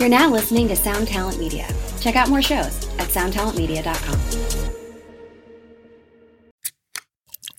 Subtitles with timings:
[0.00, 1.68] You're now listening to Sound Talent Media.
[2.00, 4.18] Check out more shows at soundtalentmedia.com.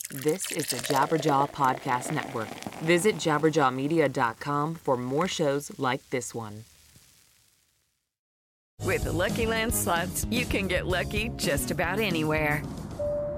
[0.09, 2.49] This is the Jabberjaw Podcast Network.
[2.81, 6.63] Visit jabberjawmedia.com for more shows like this one.
[8.81, 12.63] With the Lucky Land slots, you can get lucky just about anywhere.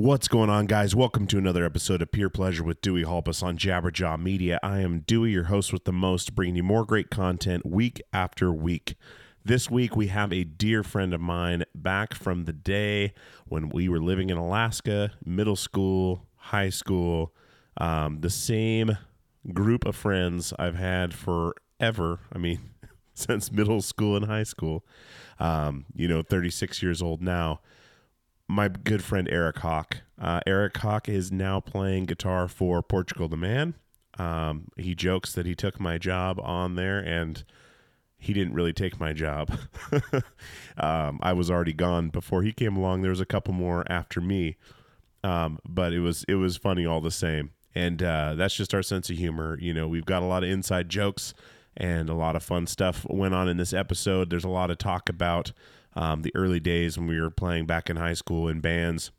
[0.00, 0.94] What's going on, guys?
[0.94, 4.60] Welcome to another episode of Peer Pleasure with Dewey Halpus on Jabberjaw Media.
[4.62, 8.52] I am Dewey, your host with the most, bringing you more great content week after
[8.52, 8.94] week.
[9.44, 13.12] This week, we have a dear friend of mine back from the day
[13.48, 17.34] when we were living in Alaska, middle school, high school,
[17.78, 18.96] um, the same
[19.52, 22.20] group of friends I've had forever.
[22.32, 22.60] I mean,
[23.14, 24.86] since middle school and high school.
[25.40, 27.58] Um, you know, 36 years old now
[28.48, 29.98] my good friend Eric Howk.
[30.20, 33.74] Uh, Eric Howk is now playing guitar for Portugal the Man.
[34.18, 37.44] Um, he jokes that he took my job on there, and
[38.16, 39.56] he didn't really take my job.
[40.76, 43.02] um, I was already gone before he came along.
[43.02, 44.56] There was a couple more after me,
[45.22, 47.50] um, but it was it was funny all the same.
[47.74, 49.56] And uh, that's just our sense of humor.
[49.60, 51.32] You know, we've got a lot of inside jokes
[51.76, 54.30] and a lot of fun stuff went on in this episode.
[54.30, 55.52] There's a lot of talk about
[55.96, 59.10] um, the early days when we were playing back in high school in bands,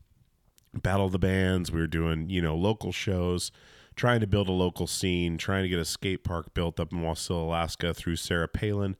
[0.73, 1.71] battle the bands.
[1.71, 3.51] We were doing, you know, local shows,
[3.95, 6.99] trying to build a local scene, trying to get a skate park built up in
[6.99, 8.95] Wasilla, Alaska through Sarah Palin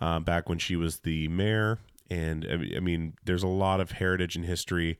[0.00, 1.78] uh, back when she was the mayor.
[2.10, 4.98] And I I mean, there's a lot of heritage and history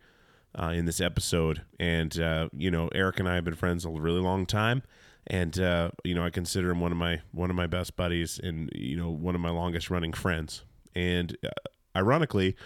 [0.54, 1.62] uh, in this episode.
[1.78, 4.82] And, uh, you know, Eric and I have been friends a really long time.
[5.26, 8.40] And, uh, you know, I consider him one of my, one of my best buddies
[8.42, 10.64] and, you know, one of my longest running friends.
[10.94, 11.50] And uh,
[11.94, 12.56] ironically,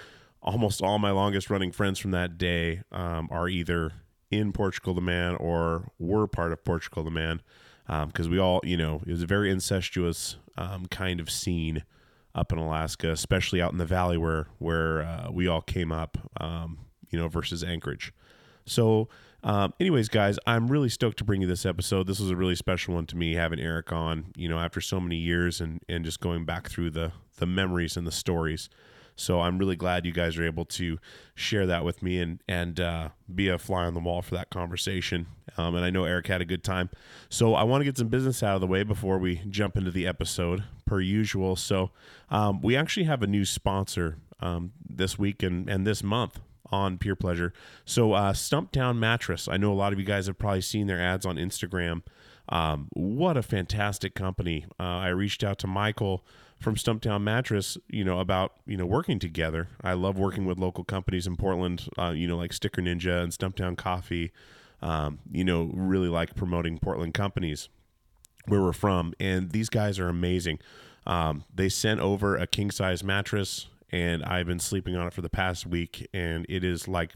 [0.43, 3.93] almost all my longest running friends from that day um, are either
[4.31, 7.41] in Portugal the Man or were part of Portugal the Man
[8.07, 11.85] because we all, you know, it was a very incestuous um, kind of scene
[12.35, 16.19] up in Alaska, especially out in the valley where where uh, we all came up,
[16.41, 16.79] um,
[17.11, 18.13] you know, versus Anchorage.
[18.67, 19.09] So,
[19.43, 22.07] um, anyways, guys, I'm really stoked to bring you this episode.
[22.07, 25.01] This was a really special one to me, having Eric on, you know, after so
[25.01, 28.69] many years and and just going back through the the memories and the stories.
[29.17, 30.99] So I'm really glad you guys are able to
[31.35, 34.51] share that with me and and uh, be a fly on the wall for that
[34.51, 35.27] conversation.
[35.57, 36.91] Um, and I know Eric had a good time.
[37.29, 39.91] So I want to get some business out of the way before we jump into
[39.91, 41.57] the episode, per usual.
[41.57, 41.91] So
[42.31, 46.41] um, we actually have a new sponsor um, this week and and this month
[46.71, 47.53] on Peer Pleasure.
[47.85, 49.49] So uh, Stumptown Mattress.
[49.49, 52.03] I know a lot of you guys have probably seen their ads on Instagram.
[52.49, 54.67] Um, what a fantastic company!
[54.79, 56.27] Uh, I reached out to Michael
[56.65, 59.69] from Stumptown Mattress, you know, about you know working together.
[59.83, 63.31] I love working with local companies in Portland, uh, you know, like Sticker Ninja and
[63.31, 64.33] Stumptown Coffee.
[64.83, 67.69] um, you know, really like promoting Portland companies
[68.47, 70.59] where we're from, and these guys are amazing.
[71.07, 75.23] Um, they sent over a king size mattress, and I've been sleeping on it for
[75.23, 77.15] the past week, and it is like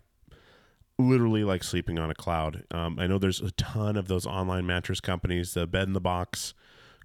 [0.99, 2.65] literally like sleeping on a cloud.
[2.71, 6.01] Um, I know there's a ton of those online mattress companies, the bed in the
[6.01, 6.55] box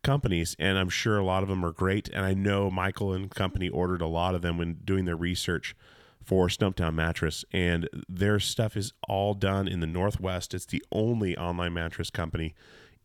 [0.03, 2.09] companies, and I'm sure a lot of them are great.
[2.09, 5.75] And I know Michael and company ordered a lot of them when doing their research
[6.23, 10.53] for Stumptown Mattress, and their stuff is all done in the Northwest.
[10.53, 12.53] It's the only online mattress company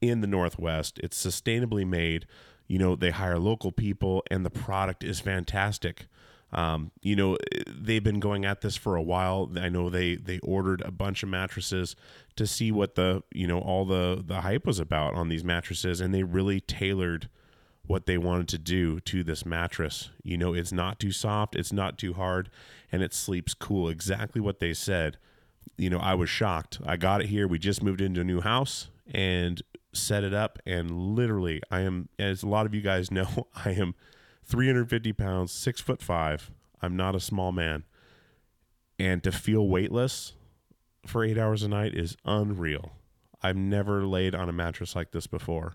[0.00, 1.00] in the Northwest.
[1.02, 2.26] It's sustainably made.
[2.68, 6.06] You know, they hire local people, and the product is fantastic.
[6.52, 7.36] Um, you know,
[7.66, 9.50] they've been going at this for a while.
[9.56, 11.94] I know they they ordered a bunch of mattresses
[12.36, 16.00] to see what the you know all the the hype was about on these mattresses,
[16.00, 17.28] and they really tailored
[17.86, 20.10] what they wanted to do to this mattress.
[20.22, 22.50] You know, it's not too soft, it's not too hard,
[22.92, 23.88] and it sleeps cool.
[23.88, 25.18] Exactly what they said.
[25.76, 26.78] You know, I was shocked.
[26.84, 27.46] I got it here.
[27.46, 29.62] We just moved into a new house and
[29.92, 33.70] set it up, and literally, I am, as a lot of you guys know, I
[33.72, 33.94] am
[34.48, 36.50] 350 pounds, six foot five.
[36.80, 37.84] I'm not a small man.
[38.98, 40.32] And to feel weightless
[41.06, 42.92] for eight hours a night is unreal.
[43.42, 45.74] I've never laid on a mattress like this before.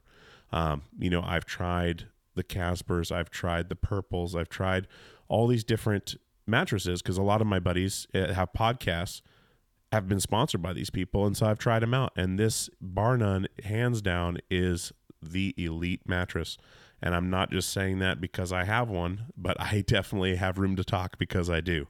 [0.52, 4.88] Um, you know, I've tried the Caspers, I've tried the Purples, I've tried
[5.28, 6.16] all these different
[6.46, 9.22] mattresses because a lot of my buddies uh, have podcasts
[9.92, 13.16] have been sponsored by these people and so I've tried them out and this bar
[13.18, 14.92] none hands down is
[15.22, 16.58] the elite mattress
[17.04, 20.76] and I'm not just saying that because I have one but I definitely have room
[20.78, 21.88] to talk because I do.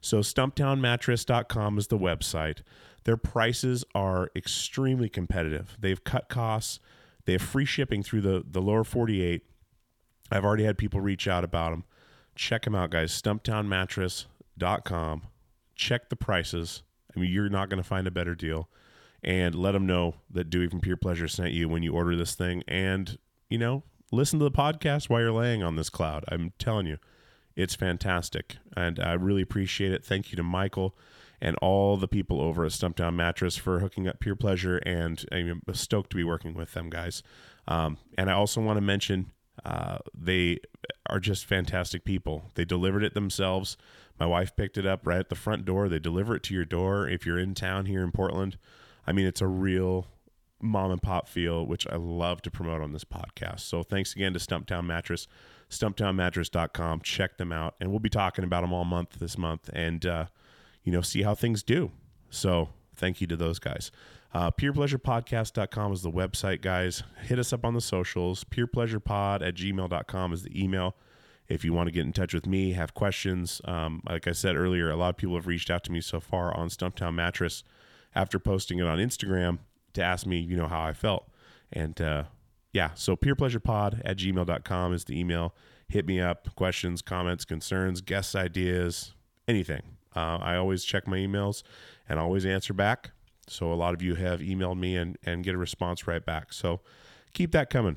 [0.00, 2.62] So stumptownmattress.com is the website.
[3.04, 5.76] Their prices are extremely competitive.
[5.78, 6.80] They've cut costs.
[7.24, 9.42] They have free shipping through the the lower 48
[10.30, 11.84] I've already had people reach out about them
[12.34, 13.12] check them out guys.
[13.22, 15.22] stumptownmattress.com
[15.76, 16.82] check the prices.
[17.14, 18.68] I mean, you're not going to find a better deal.
[19.22, 22.34] And let them know that Dewey from Pure Pleasure sent you when you order this
[22.34, 22.62] thing.
[22.68, 23.18] And,
[23.48, 23.82] you know,
[24.12, 26.24] listen to the podcast while you're laying on this cloud.
[26.28, 26.98] I'm telling you,
[27.54, 28.56] it's fantastic.
[28.76, 30.04] And I really appreciate it.
[30.04, 30.96] Thank you to Michael
[31.40, 34.78] and all the people over at Stumptown Mattress for hooking up Pure Pleasure.
[34.78, 37.22] And I'm stoked to be working with them, guys.
[37.68, 39.32] Um, and I also want to mention
[39.64, 40.60] uh, they
[41.08, 42.50] are just fantastic people.
[42.54, 43.76] They delivered it themselves.
[44.18, 45.88] My wife picked it up right at the front door.
[45.88, 48.58] They deliver it to your door if you're in town here in Portland.
[49.06, 50.08] I mean, it's a real
[50.60, 53.60] mom and pop feel, which I love to promote on this podcast.
[53.60, 55.26] So thanks again to Stumptown Mattress,
[55.70, 57.00] stumptownmattress.com.
[57.00, 57.74] Check them out.
[57.80, 60.26] And we'll be talking about them all month this month and, uh,
[60.82, 61.92] you know, see how things do.
[62.30, 63.90] So thank you to those guys.
[64.32, 67.02] Uh, purepleasurepodcast.com is the website, guys.
[67.22, 68.44] Hit us up on the socials.
[68.44, 70.96] Purepleasurepod at gmail.com is the email.
[71.48, 74.56] If you want to get in touch with me, have questions, um, like I said
[74.56, 77.62] earlier, a lot of people have reached out to me so far on Stumptown Mattress
[78.16, 79.58] after posting it on Instagram
[79.96, 81.28] to ask me, you know, how I felt.
[81.72, 82.24] And uh,
[82.72, 85.54] yeah, so purepleasurepod at gmail.com is the email.
[85.88, 89.14] Hit me up, questions, comments, concerns, guest ideas,
[89.46, 89.82] anything.
[90.14, 91.62] Uh, I always check my emails
[92.08, 93.10] and always answer back.
[93.48, 96.52] So a lot of you have emailed me and, and get a response right back.
[96.52, 96.80] So
[97.32, 97.96] keep that coming.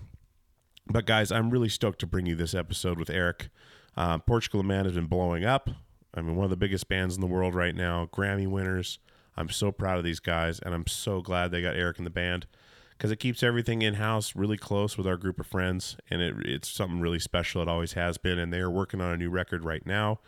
[0.87, 3.49] But guys, I'm really stoked to bring you this episode with Eric.
[3.95, 5.69] Uh, Portugal Man has been blowing up.
[6.13, 8.99] I mean, one of the biggest bands in the world right now, Grammy winners.
[9.37, 12.09] I'm so proud of these guys, and I'm so glad they got Eric in the
[12.09, 12.47] band
[12.99, 16.35] because it keeps everything in house really close with our group of friends, and it,
[16.45, 17.61] it's something really special.
[17.61, 20.19] It always has been, and they are working on a new record right now.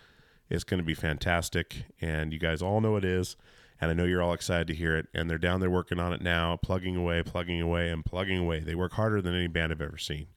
[0.50, 3.36] It's going to be fantastic, and you guys all know it is,
[3.82, 5.08] and I know you're all excited to hear it.
[5.14, 8.60] And they're down there working on it now, plugging away, plugging away, and plugging away.
[8.60, 10.28] They work harder than any band I've ever seen.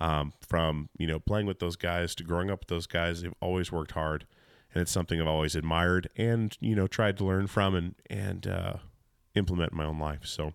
[0.00, 3.34] Um, from you know playing with those guys to growing up with those guys, they've
[3.40, 4.26] always worked hard,
[4.74, 8.46] and it's something I've always admired and you know tried to learn from and and
[8.46, 8.74] uh,
[9.34, 10.24] implement in my own life.
[10.24, 10.52] So,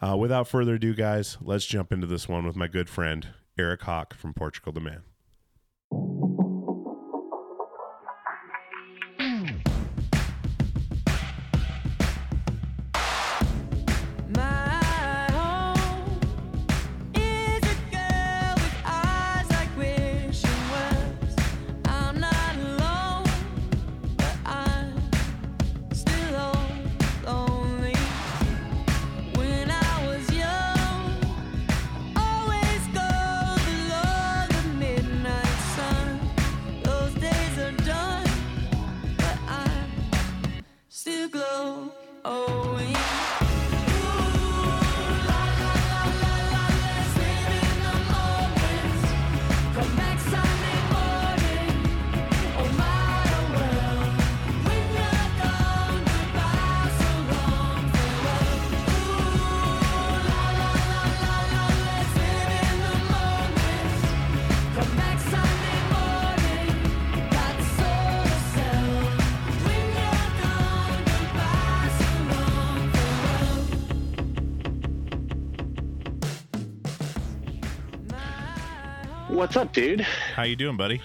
[0.00, 3.82] uh, without further ado, guys, let's jump into this one with my good friend Eric
[3.82, 6.33] Howk from Portugal the Man.
[79.54, 80.00] What's up, dude?
[80.00, 81.00] How you doing, buddy?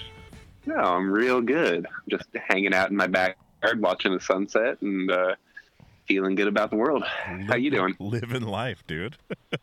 [0.66, 1.86] No, I'm real good.
[2.10, 5.36] Just hanging out in my backyard, watching the sunset, and uh,
[6.08, 7.04] feeling good about the world.
[7.06, 7.96] How you doing?
[8.00, 9.18] Living life, dude.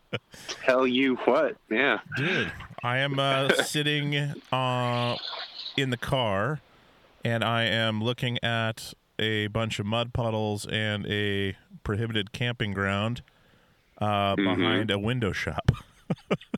[0.63, 1.99] Tell you what, yeah.
[2.15, 2.49] Dude,
[2.81, 4.15] I am uh, sitting
[4.53, 5.17] uh,
[5.75, 6.61] in the car,
[7.25, 13.21] and I am looking at a bunch of mud puddles and a prohibited camping ground
[13.97, 15.73] uh, behind a window shop.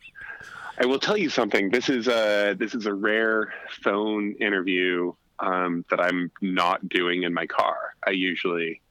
[0.80, 1.70] I will tell you something.
[1.70, 7.34] This is a this is a rare phone interview um, that I'm not doing in
[7.34, 7.96] my car.
[8.06, 8.82] I usually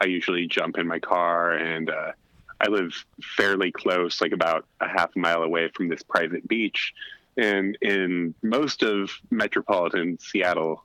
[0.00, 2.12] I usually jump in my car and uh,
[2.60, 6.94] I live fairly close, like about a half mile away from this private beach.
[7.36, 10.82] And in most of metropolitan Seattle,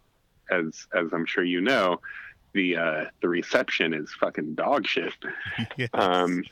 [0.51, 2.01] as as I'm sure you know,
[2.53, 5.13] the uh, the reception is fucking dog shit.
[5.77, 5.89] Yes.
[5.93, 6.43] Um,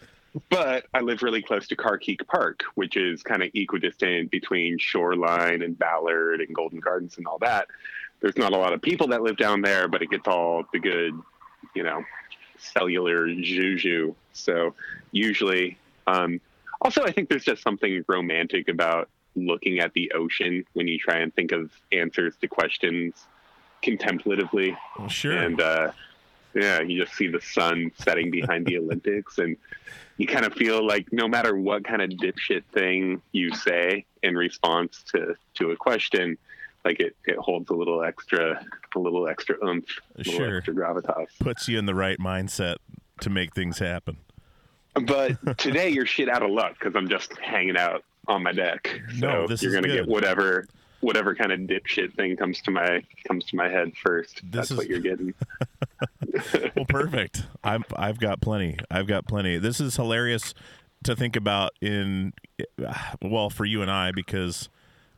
[0.49, 5.61] but I live really close to Carkeek Park, which is kind of equidistant between Shoreline
[5.61, 7.67] and Ballard and Golden Gardens and all that.
[8.19, 10.79] There's not a lot of people that live down there, but it gets all the
[10.79, 11.13] good,
[11.75, 12.03] you know,
[12.57, 14.15] cellular juju.
[14.33, 14.73] So
[15.11, 16.41] usually, um,
[16.81, 21.17] also, I think there's just something romantic about looking at the ocean when you try
[21.17, 23.13] and think of answers to questions
[23.83, 24.75] contemplatively.
[24.97, 25.37] Well, sure.
[25.37, 25.91] And uh,
[26.53, 29.57] yeah, you just see the sun setting behind the Olympics, and
[30.17, 34.35] you kind of feel like no matter what kind of dipshit thing you say in
[34.35, 36.37] response to to a question,
[36.83, 40.57] like it it holds a little extra a little extra oomph, a little Sure.
[40.57, 41.27] extra gravitas.
[41.39, 42.77] Puts you in the right mindset
[43.21, 44.17] to make things happen.
[44.95, 48.89] But today you're shit out of luck because I'm just hanging out on my deck.
[49.19, 50.05] So No, this you're is gonna good.
[50.05, 50.67] get whatever
[51.01, 54.35] whatever kind of dipshit thing comes to my comes to my head first.
[54.43, 55.33] This That's is- what you're getting.
[56.75, 57.43] well, perfect.
[57.63, 58.77] I'm I've got plenty.
[58.91, 59.57] I've got plenty.
[59.57, 60.53] This is hilarious
[61.03, 62.33] to think about in
[63.21, 64.69] well for you and I because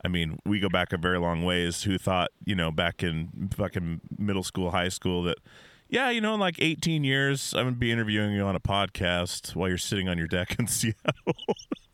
[0.03, 1.83] I mean we go back a very long ways.
[1.83, 5.37] Who thought you know back in fucking middle school, high school that
[5.89, 9.55] yeah you know in like 18 years I'm gonna be interviewing you on a podcast
[9.55, 11.35] while you're sitting on your deck in Seattle.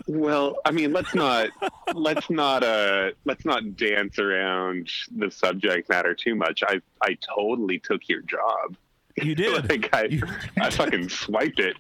[0.08, 1.50] Well, I mean, let's not
[1.94, 6.62] let's not uh let's not dance around the subject matter too much.
[6.68, 8.76] I I totally took your job.
[9.22, 9.68] You did.
[9.70, 10.24] like I You-
[10.62, 11.76] I fucking swiped it.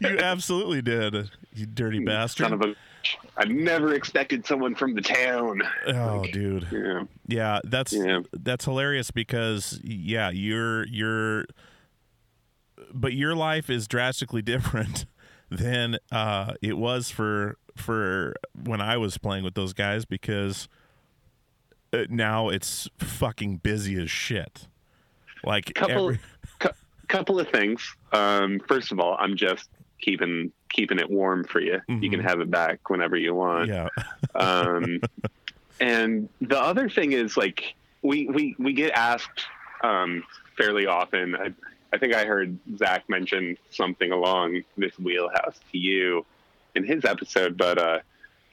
[0.00, 1.30] you absolutely did.
[1.54, 2.44] You dirty bastard.
[2.46, 2.74] Son of a
[3.36, 5.62] I never expected someone from the town.
[5.86, 6.66] oh, dude.
[6.72, 7.04] Yeah.
[7.28, 8.20] Yeah, that's Yeah.
[8.32, 11.46] that's hilarious because yeah, you're you're
[12.92, 15.06] but your life is drastically different
[15.50, 20.68] than uh it was for for when I was playing with those guys because
[21.92, 24.68] uh, now it's fucking busy as shit.
[25.44, 26.20] Like couple every,
[26.58, 26.70] cou-
[27.06, 27.94] couple of things.
[28.12, 29.68] Um, first of all, I'm just
[30.00, 31.80] keeping keeping it warm for you.
[31.88, 33.68] You can have it back whenever you want.
[33.68, 33.88] yeah.
[34.34, 35.00] um,
[35.80, 39.46] and the other thing is like we we we get asked
[39.82, 40.24] um,
[40.56, 41.36] fairly often.
[41.36, 41.54] I,
[41.92, 46.24] I think I heard Zach mention something along this wheelhouse to you
[46.74, 47.98] in his episode, but uh,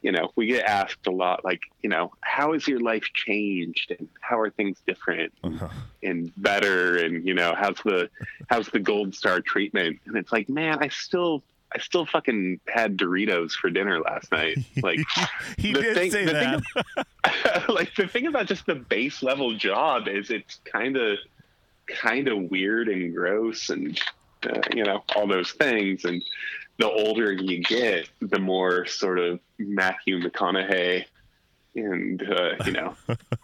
[0.02, 3.92] you know we get asked a lot, like you know, how has your life changed
[3.98, 5.68] and how are things different Uh-huh.
[6.04, 8.10] and better, and you know, how's the
[8.50, 10.00] how's the gold star treatment?
[10.06, 11.44] And it's like, man, I still.
[11.74, 14.60] I still fucking had Doritos for dinner last night.
[14.82, 15.00] Like,
[15.58, 16.64] he the did thing- say the that.
[17.66, 21.18] thing like the thing about just the base level job is it's kind of
[21.88, 24.00] kind of weird and gross and
[24.50, 26.06] uh, you know all those things.
[26.06, 26.24] And
[26.78, 31.06] the older you get the more sort of matthew mcconaughey
[31.76, 32.96] and uh, you know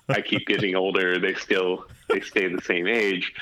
[0.10, 3.33] i keep getting older they still they stay the same age.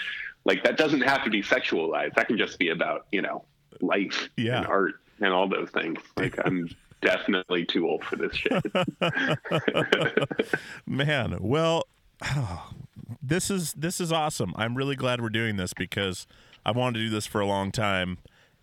[0.45, 2.13] Like that doesn't have to be sexualized.
[2.15, 3.45] That can just be about you know
[3.81, 4.57] life Yeah.
[4.59, 5.99] and art and all those things.
[6.17, 6.69] Like i'm
[7.01, 8.63] definitely too old for this shit.
[10.85, 11.83] Man, well,
[13.21, 14.53] this is this is awesome.
[14.55, 16.27] I'm really glad we're doing this because
[16.65, 18.17] I wanted to do this for a long time,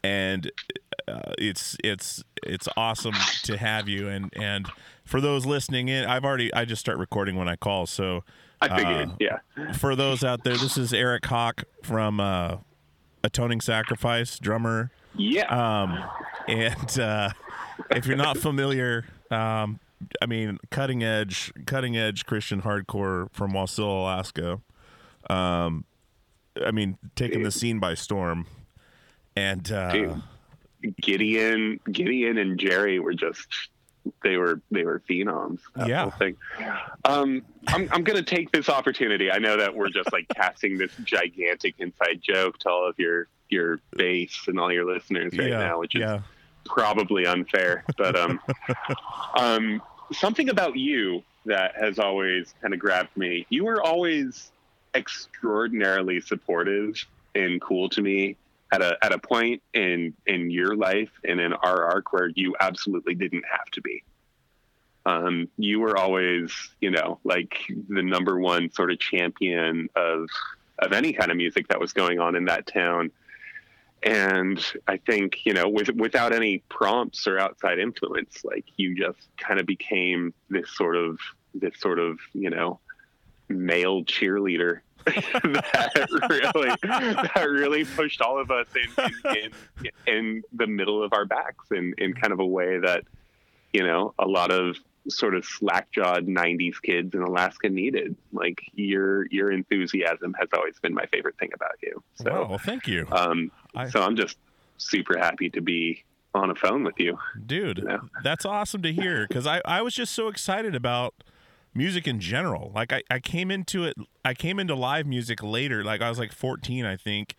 [0.04, 0.50] and
[1.08, 4.08] uh, it's it's it's awesome to have you.
[4.08, 4.66] And and
[5.04, 7.86] for those listening in, I've already I just start recording when I call.
[7.86, 8.25] So
[8.60, 12.56] i figured uh, yeah for those out there, this is Eric Howk from uh,
[13.22, 14.90] Atoning Sacrifice, drummer.
[15.14, 16.02] yeah Um,
[16.48, 17.30] and uh,
[17.90, 19.78] if you're not familiar, um,
[20.20, 24.60] I mean, cutting edge, cutting edge Christian hardcore from Wasilla, Alaska.
[25.28, 25.84] Um,
[26.64, 28.46] I mean, taking the scene by storm.
[29.34, 30.22] And uh, Dude.
[31.00, 33.48] Gideon, Gideon, and Jerry were just
[34.22, 35.60] they were they were phenoms.
[35.86, 36.10] Yeah.
[36.10, 36.36] thing.
[37.04, 39.30] Um, I'm I'm gonna take this opportunity.
[39.30, 43.28] I know that we're just like casting this gigantic inside joke to all of your
[43.48, 46.20] your base and all your listeners right yeah, now, which is yeah,
[46.66, 47.85] probably unfair.
[47.96, 48.40] But um,
[49.38, 49.82] um,
[50.12, 53.46] something about you that has always kind of grabbed me.
[53.49, 54.50] You were always
[54.94, 56.96] extraordinarily supportive
[57.35, 58.37] and cool to me
[58.73, 62.56] at a at a point in in your life and in our arc where you
[62.61, 64.02] absolutely didn't have to be.
[65.04, 67.56] Um, you were always, you know, like
[67.88, 70.28] the number one sort of champion of
[70.80, 73.12] of any kind of music that was going on in that town.
[74.06, 79.26] And I think, you know, with without any prompts or outside influence, like you just
[79.36, 81.18] kind of became this sort of
[81.54, 82.78] this sort of, you know,
[83.48, 84.80] male cheerleader.
[85.06, 91.12] That really that really pushed all of us in in, in, in the middle of
[91.12, 93.04] our backs in, in kind of a way that,
[93.72, 94.76] you know, a lot of
[95.08, 98.16] sort of slack-jawed 90s kids in Alaska needed.
[98.32, 102.02] Like your your enthusiasm has always been my favorite thing about you.
[102.16, 103.06] So wow, well, thank you.
[103.10, 104.36] um I- so I'm just
[104.78, 107.18] super happy to be on a phone with you.
[107.46, 107.98] dude Yeah.
[108.22, 111.14] that's awesome to hear because I, I was just so excited about
[111.75, 115.82] music in general like I, I came into it i came into live music later
[115.84, 117.34] like i was like 14 i think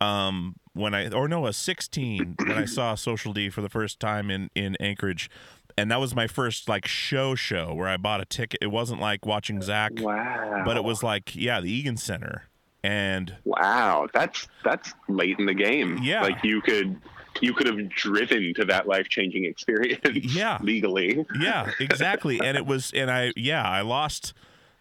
[0.00, 4.00] um when i or no was 16 when i saw social d for the first
[4.00, 5.28] time in in anchorage
[5.76, 9.00] and that was my first like show show where i bought a ticket it wasn't
[9.00, 10.62] like watching zach Wow.
[10.64, 12.44] but it was like yeah the egan center
[12.82, 16.00] and Wow, that's that's late in the game.
[16.02, 16.20] Yeah.
[16.20, 17.00] like you could
[17.40, 20.00] you could have driven to that life changing experience.
[20.34, 20.58] Yeah.
[20.62, 21.24] legally.
[21.40, 24.34] yeah exactly and it was and i yeah i lost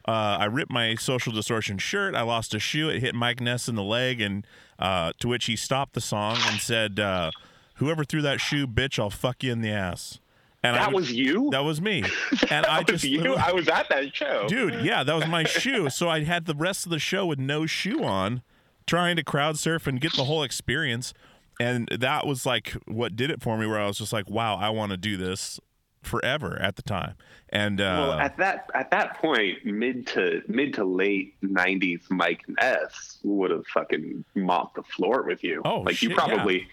[0.06, 2.14] uh, I ripped my social distortion shirt.
[2.14, 2.90] I lost a shoe.
[2.90, 4.46] It hit Mike Ness in the leg, and
[4.78, 7.32] uh, to which he stopped the song and said, uh,
[7.76, 10.20] "Whoever threw that shoe, bitch, I'll fuck you in the ass."
[10.63, 11.50] And I That was you.
[11.51, 12.03] that was me,
[12.50, 13.36] and I That was just you.
[13.36, 15.89] I was at that show, dude, yeah, that was my shoe.
[15.89, 18.41] So I had the rest of the show with no shoe on,
[18.88, 21.13] trying to crowd surf and get the whole experience.
[21.60, 24.56] And that was like what did it for me, where I was just like, wow,
[24.56, 25.60] I want to do this
[26.02, 27.15] forever at the time.
[27.49, 32.41] And uh, Well, at that at that point, mid to mid to late '90s, Mike
[32.47, 35.62] Ness would have fucking mopped the floor with you.
[35.63, 36.67] Oh, like shit, you probably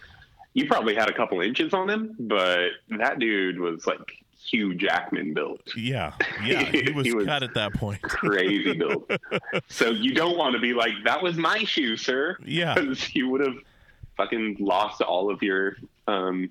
[0.54, 4.00] you probably had a couple inches on him, but that dude was like
[4.42, 5.60] Hugh Jackman built.
[5.76, 6.12] yeah,
[6.44, 8.02] yeah, he was, He was- cut at that point.
[8.02, 9.10] crazy built.
[9.68, 12.36] so you don't want to be like, that was my shoe, sir.
[12.44, 12.74] Yeah.
[12.74, 13.56] Because you would have
[14.16, 16.50] fucking lost all of your um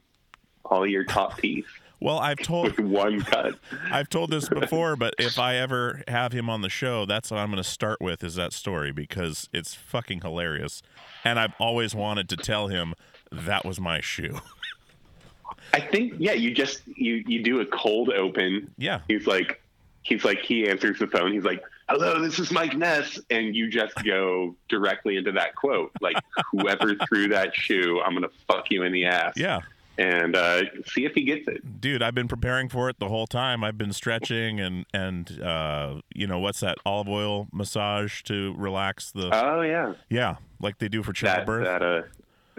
[0.65, 1.65] all your top teeth
[1.99, 3.55] Well, I've told with one cut.
[3.91, 7.37] I've told this before, but if I ever have him on the show, that's what
[7.39, 10.81] I'm going to start with is that story because it's fucking hilarious,
[11.23, 12.93] and I've always wanted to tell him
[13.31, 14.39] that was my shoe.
[15.73, 18.71] I think yeah, you just you you do a cold open.
[18.77, 19.01] Yeah.
[19.07, 19.61] He's like
[20.01, 21.31] he's like he answers the phone.
[21.31, 25.91] He's like, "Hello, this is Mike Ness," and you just go directly into that quote,
[26.01, 26.15] like,
[26.51, 29.59] "Whoever threw that shoe, I'm gonna fuck you in the ass." Yeah.
[29.99, 31.81] And uh, see if he gets it.
[31.81, 35.95] dude i've been preparing for it the whole time i've been stretching and and uh
[36.15, 39.95] you know what's that olive oil massage to relax the Oh yeah.
[40.09, 42.01] yeah like they do for that childbirth that uh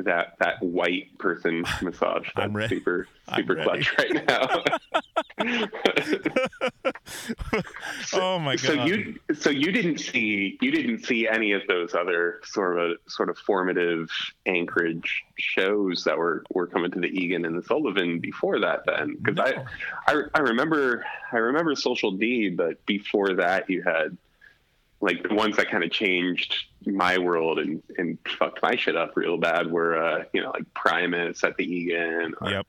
[0.02, 2.76] that that white person massage that's I'm ready.
[2.76, 4.62] super I'm super clutch right now
[8.14, 11.94] oh my god so you so you didn't see you didn't see any of those
[11.94, 14.10] other sort of uh, sort of formative
[14.46, 19.16] anchorage shows that were were coming to the egan and the sullivan before that then
[19.22, 19.64] because No.
[20.08, 24.16] I, I i remember i remember social d but before that you had
[25.00, 26.54] like the ones that kind of changed
[26.86, 30.64] my world and and fucked my shit up real bad were uh you know like
[30.74, 32.66] primus at the egan or, yep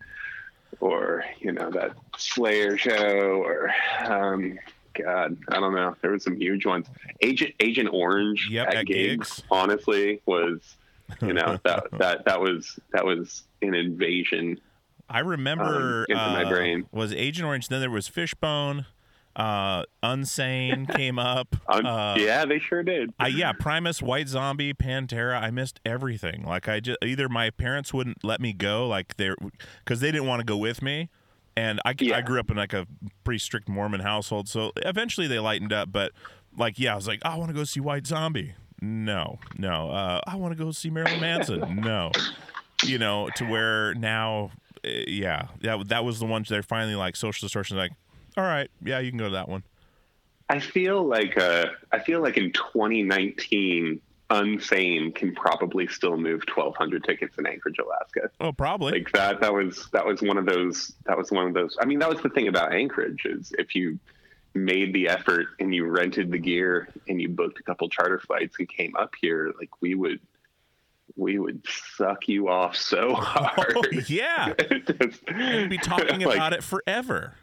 [0.79, 3.69] or you know that slayer show or
[4.05, 4.57] um
[4.93, 6.87] god i don't know there was some huge ones
[7.21, 9.43] agent agent orange Yep, at, at gigs, gigs.
[9.51, 10.75] honestly was
[11.21, 14.59] you know that that that was that was an invasion
[15.09, 16.85] i remember Um, into my uh, brain.
[16.91, 18.85] was agent orange then there was fishbone
[19.35, 25.41] uh unsane came up uh yeah they sure did I yeah, Primus, White Zombie, Pantera.
[25.41, 26.43] I missed everything.
[26.43, 29.37] Like I just either my parents wouldn't let me go, like they're
[29.83, 31.09] because they didn't want to go with me,
[31.55, 32.17] and I Yeah.
[32.17, 32.85] I grew up in like a
[33.23, 35.91] pretty strict Mormon household, so eventually they lightened up.
[35.91, 36.11] But
[36.57, 38.55] like yeah, I was like, I want to go see White Zombie.
[38.81, 39.91] No, no.
[39.91, 41.75] Uh, I want to go see Marilyn Manson.
[41.81, 42.11] no,
[42.83, 44.51] you know, to where now,
[44.83, 47.77] uh, yeah, that that was the one they're finally like social distortion.
[47.77, 47.91] Like,
[48.37, 49.63] all right, yeah, you can go to that one.
[50.49, 57.03] i feel like uh i feel like in 2019 unsane can probably still move 1200
[57.03, 58.93] tickets in anchorage alaska Oh, probably.
[58.93, 61.85] like that that was that was one of those that was one of those i
[61.85, 63.99] mean that was the thing about anchorage is if you
[64.53, 68.55] made the effort and you rented the gear and you booked a couple charter flights
[68.59, 70.19] and came up here like we would
[71.17, 71.61] we would
[71.97, 74.53] suck you off so hard oh yeah.
[75.01, 77.33] Just- and be talking like, about it forever.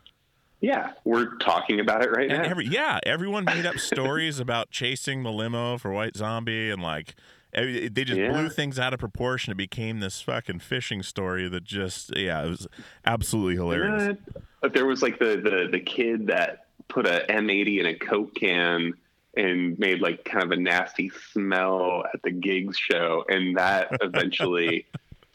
[0.60, 2.48] Yeah, we're talking about it right And now.
[2.48, 7.14] every yeah, everyone made up stories about chasing the limo for White Zombie, and like
[7.52, 8.32] they just Yeah.
[8.32, 9.52] blew things out of proportion.
[9.52, 12.66] It became this fucking fishing story that just yeah, it was
[13.06, 14.16] absolutely hilarious.
[14.60, 18.34] But there was like the, the the kid that put a M80 in a Coke
[18.34, 18.94] can
[19.36, 24.86] and made like kind of a nasty smell at the gigs show, and that eventually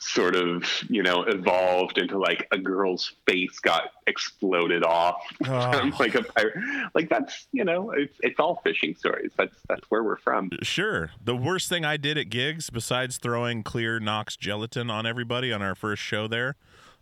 [0.05, 5.91] sort of you know evolved into like a girl's face got exploded off Oh.
[5.99, 6.55] like a pirate.
[6.93, 9.31] Like that's you know it's it's all fishing stories.
[9.37, 10.49] That's that's where we're from.
[10.61, 11.11] Sure.
[11.23, 15.61] The worst thing I did at gigs, besides throwing clear Knox gelatin on everybody on
[15.61, 16.55] our first show there,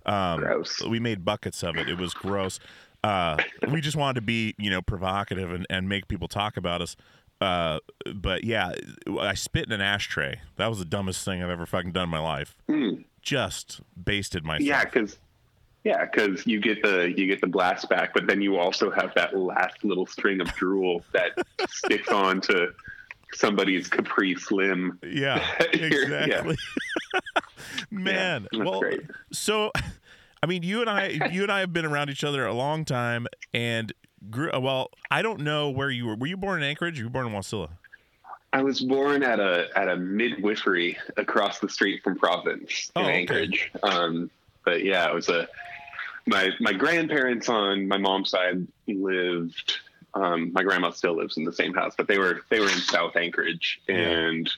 [0.05, 0.81] um, Gross.
[0.83, 1.87] we made buckets of it.
[1.89, 2.59] It was gross.
[3.03, 3.35] Uh,
[3.71, 6.95] we just wanted to be, you know, provocative and, and make people talk about us.
[7.41, 7.79] Uh,
[8.13, 8.71] but yeah,
[9.19, 10.39] I spit in an ashtray.
[10.57, 12.55] That was the dumbest thing I've ever fucking done in my life.
[13.21, 14.67] Just basted myself.
[14.67, 15.17] Yeah, because
[15.83, 19.13] yeah, because you get the you get the blast back, but then you also have
[19.15, 21.31] that last little string of drool that
[21.69, 22.71] sticks on to
[23.33, 24.99] somebody's Capri Slim.
[25.03, 25.39] Yeah,
[25.73, 26.23] Here, yeah.
[26.23, 26.57] exactly.
[27.91, 29.01] Man, that's well, great.
[29.31, 29.71] so
[30.43, 32.85] I mean, you and I, you and I have been around each other a long
[32.85, 33.91] time, and
[34.29, 34.51] grew.
[34.59, 36.15] Well, I don't know where you were.
[36.15, 36.97] Were you born in Anchorage?
[36.97, 37.69] You were born in Wasilla?
[38.53, 43.05] I was born at a at a midwifery across the street from Providence Oh, in
[43.07, 43.19] okay.
[43.21, 43.71] Anchorage.
[43.83, 44.29] Um,
[44.65, 45.47] but yeah, it was a
[46.27, 49.79] my my grandparents on my mom's side lived.
[50.13, 52.77] Um, my grandma still lives in the same house, but they were they were in
[52.79, 54.51] South Anchorage, and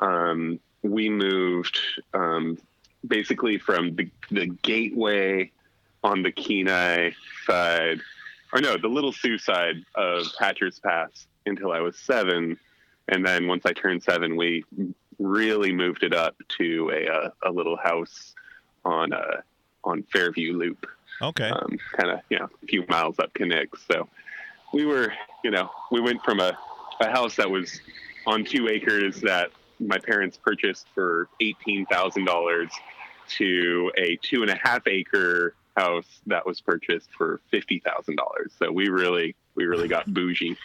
[0.00, 1.78] um, we moved
[2.14, 2.58] um,
[3.06, 5.52] basically from the the gateway
[6.02, 7.12] on the Kenai
[7.46, 8.00] side,
[8.52, 12.58] or no, the Little Su side of Hatcher's Pass until I was seven,
[13.08, 14.64] and then once I turned seven, we
[15.18, 18.34] really moved it up to a uh, a little house
[18.84, 19.40] on uh,
[19.84, 20.86] on Fairview Loop,
[21.22, 21.48] Okay.
[21.48, 23.68] um, kind of you know a few miles up Knik.
[23.90, 24.08] So
[24.72, 25.12] we were
[25.44, 26.56] you know we went from a
[27.00, 27.80] a house that was
[28.26, 32.70] on two acres that my parents purchased for eighteen thousand dollars
[33.36, 38.52] to a two and a half acre house that was purchased for fifty thousand dollars.
[38.58, 40.56] So we really we really got bougie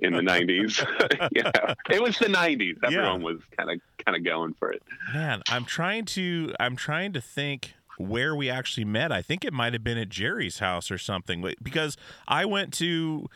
[0.00, 0.78] in the nineties.
[1.32, 2.76] yeah, it was the nineties.
[2.82, 4.82] Everyone was kind of kind of going for it.
[5.12, 6.54] Man, I'm trying to.
[6.58, 9.10] I'm trying to think where we actually met.
[9.10, 11.44] I think it might have been at Jerry's house or something.
[11.62, 11.96] Because
[12.28, 13.26] I went to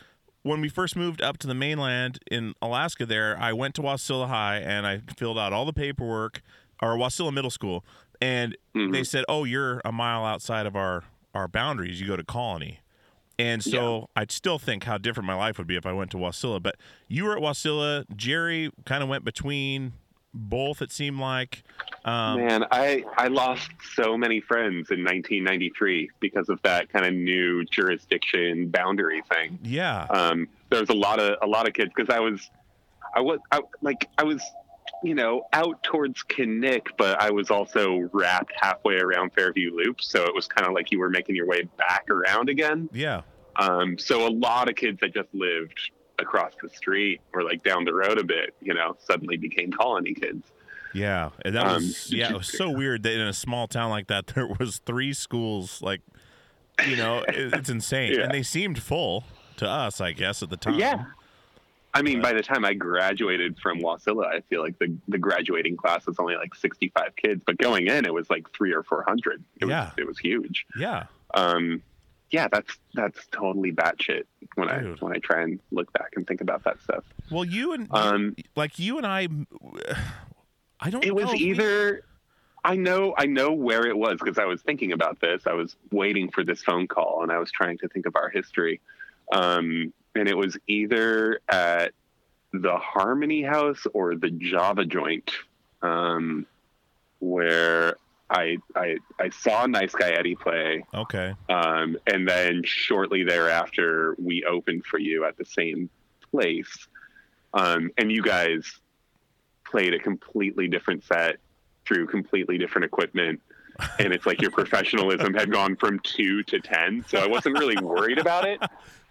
[0.43, 3.07] when we first moved up to the mainland in Alaska.
[3.07, 6.43] There, I went to Wasilla High and I filled out all the paperwork,
[6.81, 7.85] or Wasilla Middle School,
[8.23, 11.05] and they said, "Oh, you're a mile outside of our
[11.35, 12.01] our boundaries.
[12.01, 12.81] You go to Colony."
[13.39, 16.17] And so I'd still think how different my life would be if I went to
[16.17, 16.63] Wasilla.
[16.63, 16.77] But
[17.09, 18.05] you were at Wasilla.
[18.15, 19.95] Jerry kind of went between
[20.33, 20.81] both.
[20.81, 21.65] It seemed like.
[22.05, 27.15] Um, Man, I I lost so many friends in 1993 because of that kind of
[27.15, 29.59] new jurisdiction boundary thing.
[29.63, 30.07] yeah.
[30.11, 32.51] Um, there was a lot of a lot of kids because I was
[33.15, 34.43] I was I, like I was
[35.03, 40.23] you know out towards Knik, but I was also wrapped halfway around Fairview Loop, so
[40.25, 42.89] it was kind of like you were making your way back around again.
[42.93, 43.23] yeah.
[43.57, 45.79] Um, so a lot of kids that just lived
[46.19, 50.15] across the street or like down the road a bit, you know, suddenly became colony
[50.15, 50.47] kids.
[50.95, 52.31] Yeah, and that Um, was yeah.
[52.31, 55.83] It was so weird that in a small town like that there was three schools.
[55.83, 56.01] Like,
[56.87, 58.23] you know, it, it's insane, Yeah.
[58.25, 59.25] and they seemed full
[59.59, 60.79] to us, I guess, at the time.
[60.79, 61.05] Yeah.
[61.95, 65.77] I mean, by the time I graduated from Wasilla, I feel like the, the graduating
[65.77, 69.45] class was only like 65 kids, but going in, it was like three or 400.
[69.61, 69.85] It Yeah.
[69.85, 70.67] was, it was huge.
[70.79, 71.05] yeah.
[71.35, 71.83] Um,
[72.31, 74.23] yeah, that's, that's totally batshit
[74.55, 74.99] when Dude.
[75.03, 77.05] I, when I try and look back and think about that stuff.
[77.31, 79.29] Well, you and Um, like you and I,
[80.81, 81.05] I don't.
[81.05, 82.05] It was know if we- either,
[82.65, 85.47] I know, I know where it was because I was thinking about this.
[85.47, 88.31] I was waiting for this phone call and I was trying to think of our
[88.31, 88.81] history.
[89.33, 91.93] Um, and it was either at
[92.53, 95.31] the Harmony House or the Java Joint,
[95.81, 96.47] um,
[97.21, 97.97] where
[98.29, 101.35] I, I I saw Nice Guy Eddie play, okay.
[101.49, 105.91] um, and then shortly thereafter we opened for you at the same
[106.31, 106.89] place,
[107.55, 108.81] um, and you guys
[109.65, 111.37] played a completely different set
[111.87, 113.41] through completely different equipment.
[113.99, 117.83] And it's like your professionalism had gone from two to ten, so I wasn't really
[117.83, 118.61] worried about it.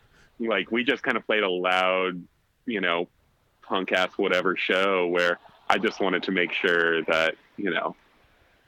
[0.47, 2.23] Like we just kind of played a loud,
[2.65, 3.07] you know,
[3.61, 7.95] punk ass whatever show where I just wanted to make sure that you know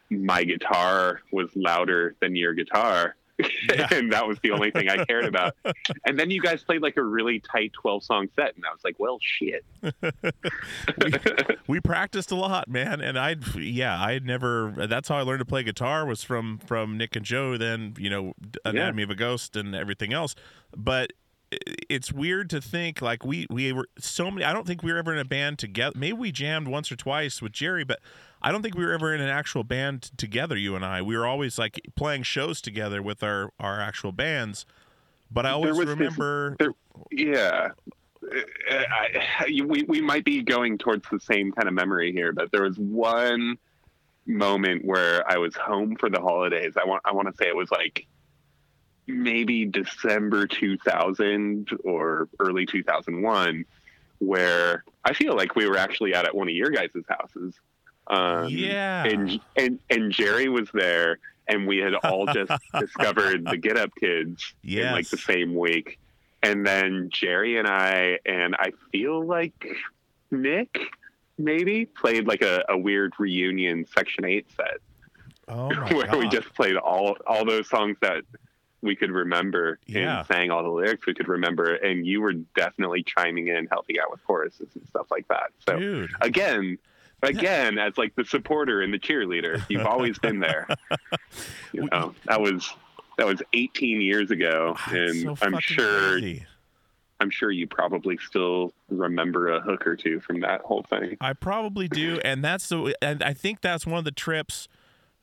[0.09, 3.15] my guitar was louder than your guitar
[3.91, 5.55] and that was the only thing I cared about.
[6.05, 8.81] And then you guys played like a really tight 12 song set, and I was
[8.83, 9.65] like, well, shit.
[11.01, 14.73] we, we practiced a lot, man, and I yeah, I had never.
[14.88, 17.57] That's how I learned to play guitar was from from Nick and Joe.
[17.57, 18.33] Then you know,
[18.65, 20.36] Anatomy of a Ghost and everything else.
[20.75, 21.13] But
[21.89, 24.45] it's weird to think like we we were so many.
[24.45, 25.97] I don't think we were ever in a band together.
[25.97, 27.99] Maybe we jammed once or twice with Jerry, but
[28.41, 30.55] I don't think we were ever in an actual band together.
[30.55, 34.65] You and I, we were always like playing shows together with our our actual bands.
[35.31, 36.55] But I always was this- remember.
[36.59, 36.73] there-
[37.11, 37.69] Yeah.
[38.71, 38.75] Uh,
[39.39, 42.63] I, we, we might be going towards the same kind of memory here, but there
[42.63, 43.57] was one
[44.25, 46.73] moment where I was home for the holidays.
[46.81, 48.07] I want I want to say it was like
[49.07, 53.65] maybe December 2000 or early 2001
[54.19, 57.53] where I feel like we were actually out at one of your guys' houses.
[58.07, 59.03] Um, Yeah.
[59.03, 63.91] And, and, and Jerry was there and we had all just discovered the Get Up
[63.99, 64.53] Kids
[64.87, 65.99] in like the same week.
[66.41, 69.67] And then Jerry and I, and I feel like
[70.31, 70.77] Nick
[71.37, 74.77] maybe played like a, a weird reunion Section 8 set
[75.47, 78.23] oh my where we just played all all those songs that
[78.84, 80.19] we could remember Yeah.
[80.19, 83.98] and sang all the lyrics we could remember and you were definitely chiming in helping
[84.00, 86.12] out with choruses and stuff like that so dude.
[86.22, 86.78] again
[87.22, 90.67] again as like the supporter and the cheerleader you've always been there
[91.72, 92.69] you know that was
[93.17, 96.46] that was 18 years ago Ah, and so i'm sure crazy.
[97.22, 101.32] i'm sure you probably still remember a hook or two from that whole thing I
[101.34, 104.67] probably do, and that's the and I think that's one of the trips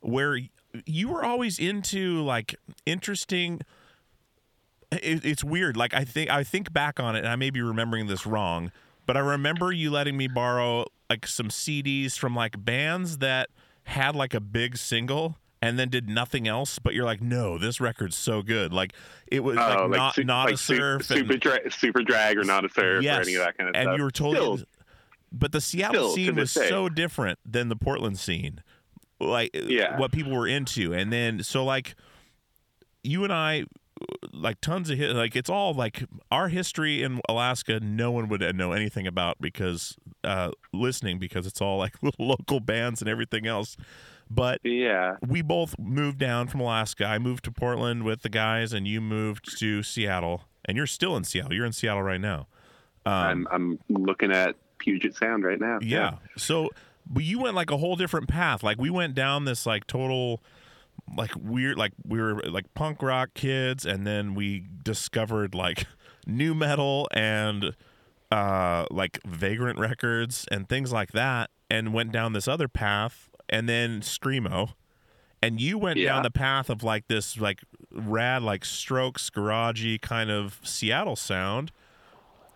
[0.00, 0.38] where
[0.86, 2.54] you were always into like
[2.86, 3.60] interesting.
[4.92, 5.76] It, it's weird.
[5.76, 8.72] Like I think I think back on it, and I may be remembering this wrong,
[9.06, 13.50] but I remember you letting me borrow like some CDs from like bands that
[13.84, 15.36] had like a big single.
[15.62, 18.72] And then did nothing else, but you're like, no, this record's so good.
[18.72, 18.94] Like
[19.26, 22.02] it was like, Oh, not su- not like a su- surf, and- super, dra- super
[22.02, 24.02] drag or not a surf yes, or any of that kind of and stuff you
[24.04, 24.56] were totally.
[24.56, 24.66] Still,
[25.30, 28.62] but the Seattle still scene was so different than the Portland scene,
[29.20, 29.98] like Yeah.
[29.98, 31.94] what people were into, and then so like
[33.02, 33.64] you and I,
[34.32, 37.80] like tons of hit, like it's all like our history in Alaska.
[37.80, 42.60] No one would know anything about because uh, listening because it's all like little local
[42.60, 43.76] bands and everything else.
[44.32, 47.04] But yeah we both moved down from Alaska.
[47.04, 50.42] I moved to Portland with the guys, and you moved to Seattle.
[50.66, 51.54] And you're still in Seattle.
[51.54, 52.46] You're in Seattle right now.
[53.06, 55.78] Um, I'm I'm looking at Puget Sound right now.
[55.80, 56.16] Yeah.
[56.36, 56.68] So,
[57.06, 58.62] but you went like a whole different path.
[58.62, 60.42] Like we went down this like total,
[61.16, 65.86] like weird, like we were like punk rock kids, and then we discovered like
[66.26, 67.74] new metal and
[68.30, 73.68] uh like Vagrant Records and things like that, and went down this other path, and
[73.68, 74.74] then screamo.
[75.42, 76.12] And you went Yeah.
[76.12, 81.72] down the path of like this like rad like strokes garagey kind of Seattle sound.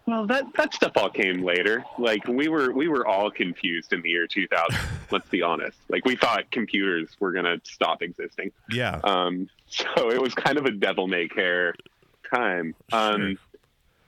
[0.07, 1.83] Well, that that stuff all came later.
[1.99, 4.79] Like we were we were all confused in the year 2000.
[5.11, 5.79] let's be honest.
[5.89, 8.53] Like we thought computers were gonna stop existing.
[8.71, 9.01] Yeah.
[9.03, 11.75] Um, so it was kind of a devil may care
[12.33, 12.75] time.
[12.93, 13.39] Um,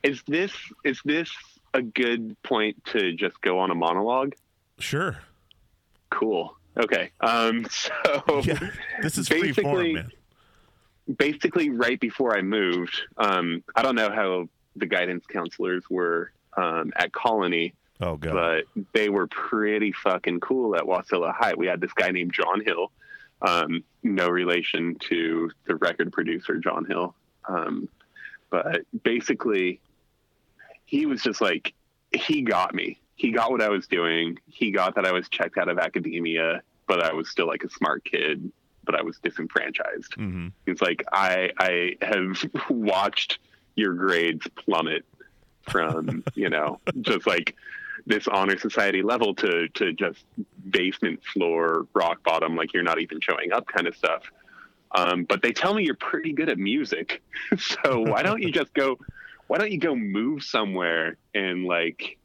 [0.02, 0.52] is this
[0.84, 1.30] is this
[1.72, 4.34] a good point to just go on a monologue?
[4.78, 5.16] Sure.
[6.10, 6.54] Cool.
[6.76, 7.10] Okay.
[7.20, 8.58] Um, so Yeah.
[9.00, 10.10] This is free form, Basically- man.
[11.16, 16.92] basically right before I moved, um, I don't know how the guidance counselors were um,
[16.96, 18.32] at Colony, Oh god.
[18.74, 21.54] but they were pretty fucking cool at Wasilla High.
[21.56, 22.90] We had this guy named John Hill,
[23.42, 27.14] um, no relation to the record producer John Hill,
[27.48, 27.88] um,
[28.50, 29.80] but basically,
[30.84, 31.74] he was just like
[32.12, 32.98] he got me.
[33.16, 34.38] He got what I was doing.
[34.46, 37.70] He got that I was checked out of academia, but I was still like a
[37.70, 38.52] smart kid,
[38.84, 40.14] but I was disenfranchised.
[40.14, 43.38] hmm It's like I I have watched
[43.76, 45.04] your grades plummet
[45.62, 47.54] from you know just like
[48.06, 50.24] this honor society level to to just
[50.70, 54.22] basement floor rock bottom like you're not even showing up kind of stuff.
[54.92, 57.22] Um, but they tell me you're pretty good at music,
[57.58, 58.98] so why don't you just go?
[59.48, 62.18] Why don't you go move somewhere and like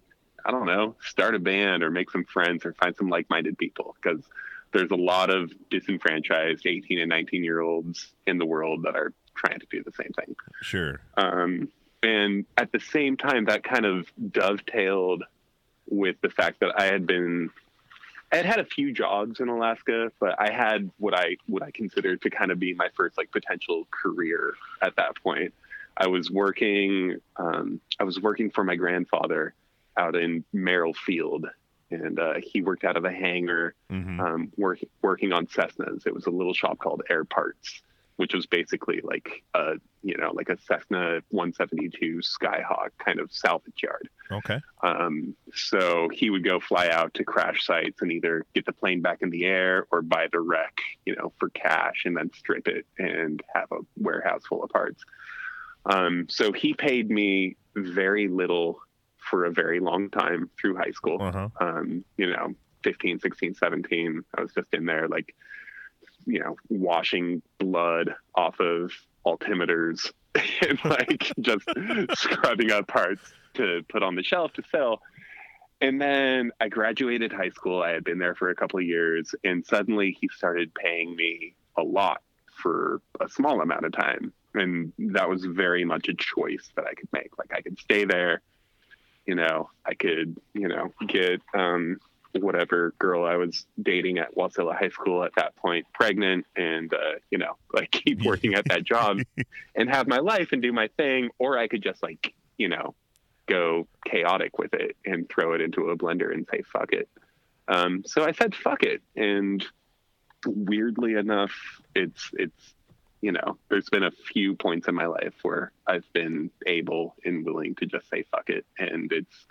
[0.46, 3.96] I don't know, start a band or make some friends or find some like-minded people
[4.02, 4.24] because
[4.72, 9.14] there's a lot of disenfranchised 18 and 19 year olds in the world that are
[9.36, 10.36] trying to do the same thing.
[10.62, 11.00] Sure.
[11.18, 11.70] Um,
[12.04, 15.24] and at the same time, that kind of dovetailed
[15.90, 17.50] with the fact that I had been,
[18.32, 21.72] I had had a few jobs in Alaska, but I had what I what I
[21.72, 25.54] considered to kind of be my first like potential career at that point.
[25.98, 29.54] I was working, um, I was working for my grandfather
[29.98, 31.46] out in Merrill Field,
[31.92, 36.08] and uh, he worked out of a hangar hmm um, work, working on Cessnas.
[36.08, 37.82] It was a little shop called Air Parts.
[38.18, 43.82] Which was basically like a you know like a Cessna 172 Skyhawk kind of salvage
[43.82, 44.10] yard.
[44.32, 44.60] Okay.
[44.84, 49.02] Um, so he would go fly out to crash sites and either get the plane
[49.02, 52.68] back in the air or buy the wreck, you know, for cash and then strip
[52.68, 55.04] it and have a warehouse full of parts.
[55.86, 58.80] Um, so he paid me very little
[59.18, 61.22] for a very long time through high school.
[61.22, 61.50] Uh huh.
[61.60, 64.24] Um, you know, 15, 16, 17.
[64.36, 65.36] I was just in there like,
[66.26, 68.92] you know, washing blood off of
[69.26, 70.12] altimeters
[70.68, 71.66] and like just
[72.20, 73.22] scrubbing up parts
[73.56, 75.02] to put on the shelf to sell.
[75.82, 77.82] And then I graduated high school.
[77.82, 81.56] I had been there for a couple of years, and suddenly he started paying me
[81.76, 82.22] a lot
[82.62, 84.32] for a small amount of time.
[84.54, 87.38] And that was very much a choice that I could make.
[87.40, 88.42] Like I could stay there,
[89.26, 92.00] you know, I could, you know, get um,
[92.40, 97.20] whatever girl I was dating at Wasilla High School at that point pregnant and, uh,
[97.30, 99.20] you know, like keep working at that job
[99.76, 101.30] and have my life and do my thing.
[101.40, 102.96] Or I could just like, you know,
[103.48, 107.10] go chaotic with it and throw it into a blender and say, fuck it.
[107.68, 109.02] Um, so I said, fuck it.
[109.16, 109.66] And
[110.46, 111.54] weirdly enough,
[111.96, 112.74] it's, it's,
[113.22, 117.46] you know, there's been a few points in my life where I've been able and
[117.46, 118.66] willing to just say fuck it.
[118.80, 119.46] And it's,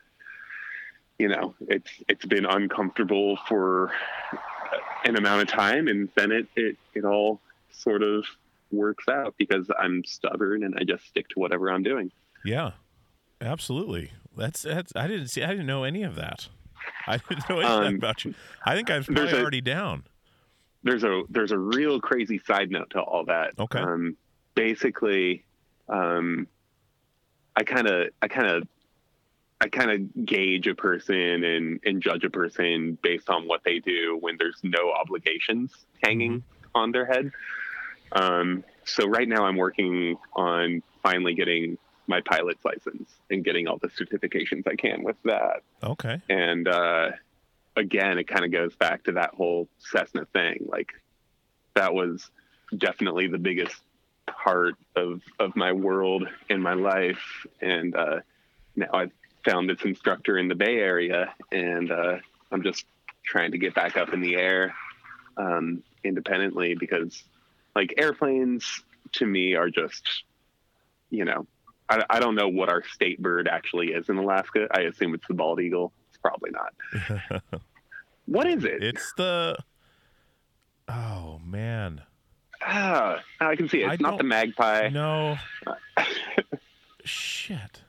[1.20, 3.92] you know, it's it's been uncomfortable for
[5.04, 7.40] an amount of time and then it it, it all
[7.72, 8.24] sort of
[8.72, 12.10] works out because I'm stubborn and I just stick to whatever I'm doing.
[12.44, 12.72] Yeah.
[13.42, 14.12] Absolutely.
[14.36, 14.92] That's that's.
[14.94, 15.42] I didn't see.
[15.42, 16.48] I didn't know any of that.
[17.06, 18.34] I didn't know any of that Um, about you.
[18.64, 20.04] I think I was there's probably a- already down.
[20.82, 23.54] there's a there's a real crazy side note to all that.
[23.58, 23.78] Okay.
[23.78, 24.16] Um,
[24.54, 25.44] basically,
[25.88, 26.46] um,
[27.56, 28.68] I kind of I kind of
[29.60, 33.78] I kind of gauge a person and and judge a person based on what they
[33.78, 36.42] do when there's no obligations hanging
[36.74, 37.30] on their head.
[38.12, 43.78] Um, so right now I'm working on finally getting my pilot's license and getting all
[43.78, 45.62] the certifications I can with that.
[45.82, 46.20] Okay.
[46.28, 47.10] And uh,
[47.76, 50.66] again, it kind of goes back to that whole Cessna thing.
[50.68, 50.92] Like
[51.74, 52.30] that was
[52.76, 53.76] definitely the biggest
[54.26, 57.46] part of of my world in my life.
[57.60, 58.20] And uh,
[58.74, 59.12] now I've
[59.44, 62.16] found this instructor in the Bay Area, and uh,
[62.50, 62.84] I'm just
[63.24, 64.74] trying to get back up in the air
[65.36, 67.22] um, independently because,
[67.74, 70.24] like, airplanes to me are just,
[71.10, 71.46] you know.
[71.88, 74.68] I, I don't know what our state bird actually is in Alaska.
[74.70, 75.92] I assume it's the bald eagle.
[76.08, 77.42] It's probably not.
[78.30, 78.80] What is it?
[78.80, 79.56] It's the.
[80.86, 82.02] Oh man.
[82.62, 83.88] ah, I can see it.
[83.88, 84.88] I It's not the magpie.
[84.88, 85.36] No.
[87.04, 87.82] Shit.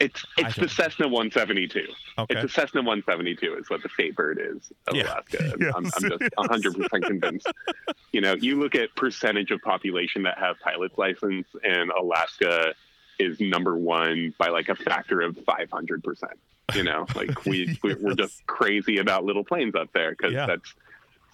[0.00, 1.86] It's it's the Cessna 172.
[2.18, 2.34] Okay.
[2.34, 5.04] It's a Cessna 172 is what the state bird is of Yeah.
[5.04, 5.52] Alaska.
[5.74, 7.46] I'm, I'm Yes, just 100% convinced.
[8.12, 12.74] You know, you look at percentage of population that have pilot's license, and Alaska
[13.18, 16.02] is number one by like a factor of 500%.
[16.74, 20.46] You know, like we, we we're just crazy about little planes up there because Yeah.
[20.46, 20.74] that's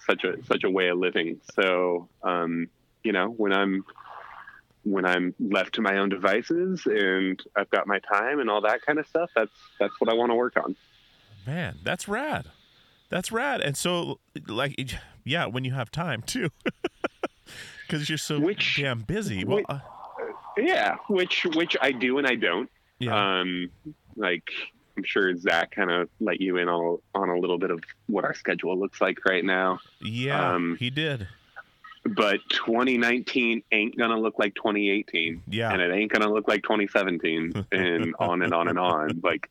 [0.05, 1.39] such a such a way of living.
[1.55, 2.67] So, um,
[3.03, 3.83] you know, when I'm
[4.83, 8.81] when I'm left to my own devices and I've got my time and all that
[8.85, 10.75] kind of stuff, that's that's what I want to work on.
[11.47, 12.45] Man, that's rad.
[13.09, 13.61] That's rad.
[13.61, 14.75] And so, like,
[15.23, 16.49] yeah, when you have time too,
[17.87, 19.43] because you're so Which- damn busy.
[19.45, 19.79] Well, which- uh,
[20.57, 22.69] Yeah, which which I do and I don't.
[22.99, 23.39] yeah.
[23.39, 23.69] Um,
[24.15, 24.49] like
[24.97, 28.23] I'm sure Zach kind of let you in on on a little bit of what
[28.25, 29.79] our schedule looks like right now.
[30.01, 31.27] yeah, um, he did.
[32.05, 35.71] But 2019 ain't gonna look like 2018, Yeah.
[35.71, 39.21] and it ain't gonna look like 2017, and on and on and on.
[39.23, 39.49] Like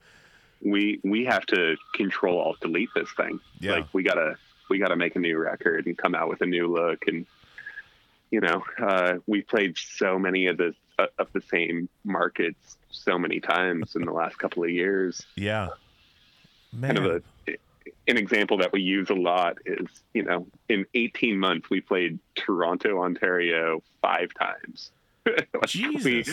[0.60, 3.40] we we have to control alt delete this thing.
[3.58, 3.72] Yeah.
[3.72, 4.36] Like we gotta
[4.68, 7.26] we gotta make a new record and come out with a new look and
[8.30, 13.18] you know uh, we played so many of the uh, of the same markets so
[13.18, 15.24] many times in the last couple of years.
[15.36, 15.68] Yeah.
[16.72, 16.94] Man.
[16.96, 17.22] Kind of a
[18.08, 22.18] an example that we use a lot is you know in 18 months we played
[22.34, 24.90] Toronto, Ontario five times.
[25.24, 26.26] Like, Jesus.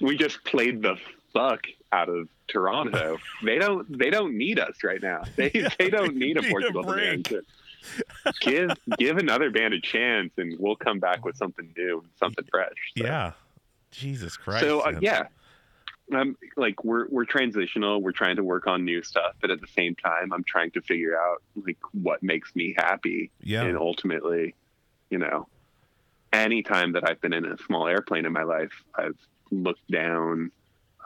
[0.00, 0.96] We, we just played the
[1.34, 1.60] fuck
[1.92, 3.18] out of Toronto.
[3.44, 5.24] they don't they don't need us right now.
[5.36, 7.28] They they don't need a Need a Portugal band.
[8.40, 12.72] give give another band a chance, and we'll come back with something new, something fresh.
[12.96, 13.32] So- yeah.
[13.90, 14.64] Jesus Christ.
[14.64, 15.24] So uh, yeah,
[16.12, 18.00] um, like we're we're transitional.
[18.02, 20.80] We're trying to work on new stuff, but at the same time, I'm trying to
[20.82, 23.30] figure out like what makes me happy.
[23.40, 23.62] Yeah.
[23.62, 24.54] And ultimately,
[25.10, 25.48] you know,
[26.32, 29.18] anytime that I've been in a small airplane in my life, I've
[29.50, 30.50] looked down,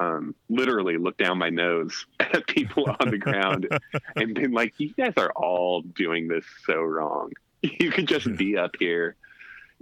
[0.00, 3.68] um, literally looked down my nose at people on the ground
[4.16, 7.32] and been like, "You guys are all doing this so wrong.
[7.80, 9.16] You could just be up here."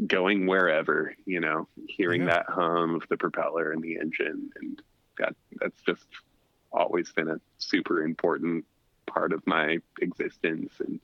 [0.07, 2.29] going wherever, you know, hearing Yeah.
[2.29, 4.51] that hum of the propeller and the engine.
[4.61, 4.83] And
[5.19, 6.07] that, that's just
[6.73, 8.65] always been a super important
[9.07, 10.73] part of my existence.
[10.81, 11.01] And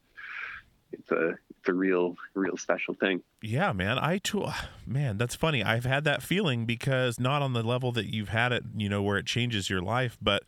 [0.92, 3.22] it's a, it's a real, real special thing.
[3.42, 3.98] Yeah, man.
[3.98, 4.46] I too,
[4.86, 5.62] man, that's funny.
[5.62, 9.02] I've had that feeling because not on the level that you've had it, you know,
[9.02, 10.44] where it changes your life, but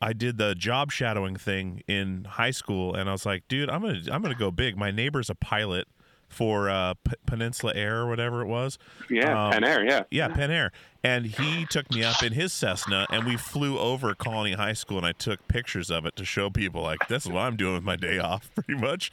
[0.00, 3.80] I did the job shadowing thing in high school, and I was like, dude, I'm
[3.80, 4.76] gonna, I'm gonna go big.
[4.76, 5.88] My neighbor's a pilot
[6.28, 8.78] for uh, P- Peninsula Air or whatever it was.
[9.08, 9.46] Yeah.
[9.46, 9.84] Um, Pen Air.
[9.84, 10.02] Yeah.
[10.10, 10.72] Yeah, Pen Air.
[11.06, 14.96] And he took me up in his Cessna, and we flew over Colony High School,
[14.98, 17.74] and I took pictures of it to show people, like, this is what I'm doing
[17.74, 19.12] with my day off, pretty much.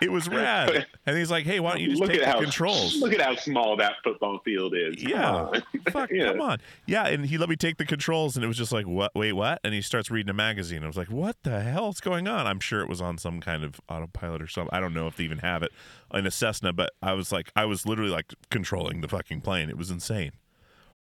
[0.00, 0.86] It was rad.
[1.04, 2.96] And he's like, hey, why don't you just look take the how controls?
[2.96, 4.96] look at how small that football field is.
[5.02, 5.34] Come Yeah.
[5.34, 5.62] on.
[5.90, 6.28] Fuck, Yeah.
[6.32, 6.58] come on.
[6.86, 9.14] Yeah, and he let me take the controls, and it was just like, what?
[9.14, 9.60] Wait, what?
[9.62, 10.82] And he starts reading a magazine.
[10.82, 12.46] I was like, what the hell's going on?
[12.46, 14.74] I'm sure it was on some kind of autopilot or something.
[14.74, 15.72] I don't know if they even have it
[16.14, 19.68] in a Cessna, but I was like, I was literally like controlling the fucking plane.
[19.68, 20.32] It was insane.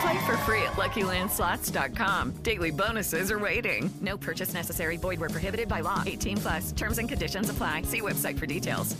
[0.00, 2.32] Play for free at LuckyLandSlots.com.
[2.42, 3.90] Daily bonuses are waiting.
[4.00, 4.96] No purchase necessary.
[4.96, 6.02] Void where prohibited by law.
[6.06, 6.72] 18 plus.
[6.72, 7.82] Terms and conditions apply.
[7.82, 8.96] See website for details.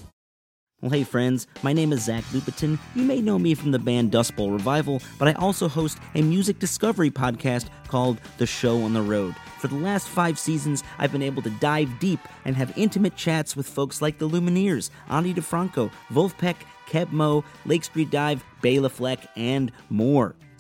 [0.85, 2.79] Well, hey, friends, my name is Zach Lupetin.
[2.95, 6.21] You may know me from the band Dust Bowl Revival, but I also host a
[6.21, 9.35] music discovery podcast called The Show on the Road.
[9.61, 13.57] For the last five seasons, I've been able to dive deep and have intimate chats
[13.57, 16.57] with folks like the Lumineers, Ani DiFranco, Vulfpeck,
[16.87, 20.35] Keb Mo, Lake Street Dive, Bela Fleck, and more.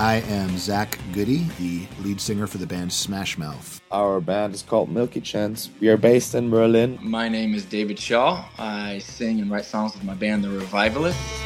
[0.00, 3.82] I am Zach Goode, the lead singer for the band Smash Mouth.
[3.90, 5.68] Our band is called Milky Chance.
[5.78, 6.98] We are based in Berlin.
[7.02, 8.42] My name is David Shaw.
[8.56, 11.42] I sing and write songs with my band, The Revivalists.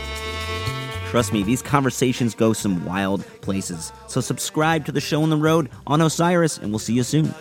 [1.10, 3.92] Trust me, these conversations go some wild places.
[4.06, 7.34] So subscribe to the show on the road on Osiris, and we'll see you soon.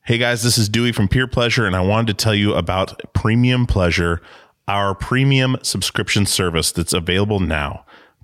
[0.00, 3.00] Hey guys, this is Dewey from Peer Pleasure, and I wanted to tell you about
[3.12, 4.20] Premium Pleasure,
[4.66, 7.84] our premium subscription service that's available now.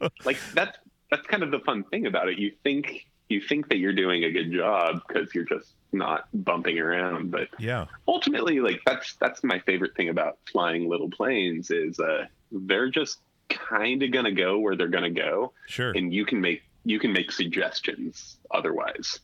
[0.00, 0.08] know.
[0.24, 0.78] Like that's
[1.10, 2.38] that's kind of the fun thing about it.
[2.38, 6.78] You think you think that you're doing a good job because you're just not bumping
[6.78, 7.86] around but yeah.
[8.06, 13.20] ultimately like that's that's my favorite thing about flying little planes is uh they're just
[13.48, 15.52] kind of gonna go where they're gonna go.
[15.66, 15.92] Sure.
[15.92, 19.20] And you can make you can make suggestions otherwise.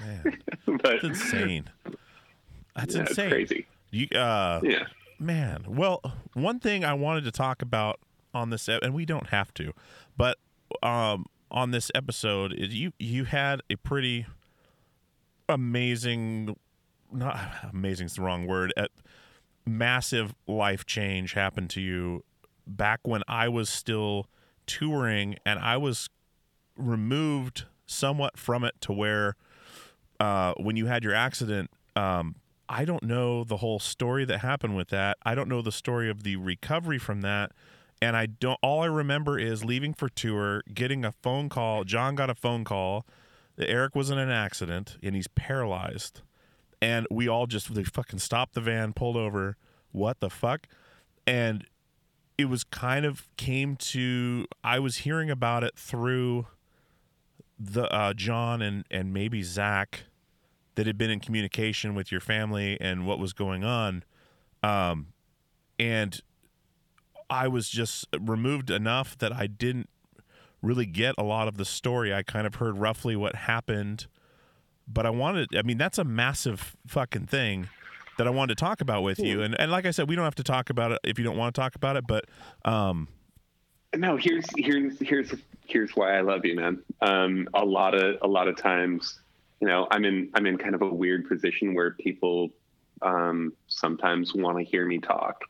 [0.00, 1.70] Man, but, that's insane.
[2.76, 3.30] That's yeah, insane.
[3.30, 3.66] crazy.
[3.90, 4.84] You, uh, Yeah.
[5.18, 5.64] man.
[5.68, 6.00] Well,
[6.34, 8.00] one thing I wanted to talk about
[8.34, 9.72] on this, and we don't have to,
[10.16, 10.38] but
[10.82, 14.26] um, on this episode, is you you had a pretty
[15.48, 16.56] amazing,
[17.12, 17.38] not
[17.70, 18.72] amazing is the wrong word,
[19.66, 22.24] massive life change happened to you
[22.66, 24.28] back when I was still
[24.66, 26.08] touring, and I was
[26.86, 29.36] removed somewhat from it to where
[30.20, 32.36] uh, when you had your accident, um,
[32.68, 35.18] I don't know the whole story that happened with that.
[35.24, 37.52] I don't know the story of the recovery from that.
[38.00, 41.84] And I don't, all I remember is leaving for tour, getting a phone call.
[41.84, 43.06] John got a phone call
[43.56, 46.22] that Eric was in an accident and he's paralyzed.
[46.80, 49.56] And we all just, they fucking stopped the van, pulled over.
[49.92, 50.66] What the fuck?
[51.26, 51.66] And
[52.38, 56.46] it was kind of came to, I was hearing about it through
[57.62, 60.04] the uh, John and and maybe Zach
[60.74, 64.04] that had been in communication with your family and what was going on,
[64.62, 65.08] um,
[65.78, 66.20] and
[67.30, 69.88] I was just removed enough that I didn't
[70.60, 72.12] really get a lot of the story.
[72.12, 74.06] I kind of heard roughly what happened,
[74.88, 75.48] but I wanted.
[75.56, 77.68] I mean, that's a massive fucking thing
[78.18, 79.42] that I wanted to talk about with you.
[79.42, 81.36] And and like I said, we don't have to talk about it if you don't
[81.36, 82.24] want to talk about it, but
[82.64, 83.08] um,
[83.96, 85.34] no here's here's here's
[85.66, 86.82] here's why i love you man.
[87.00, 89.20] Um a lot of a lot of times
[89.60, 92.50] you know i'm in i'm in kind of a weird position where people
[93.02, 95.42] um sometimes want to hear me talk.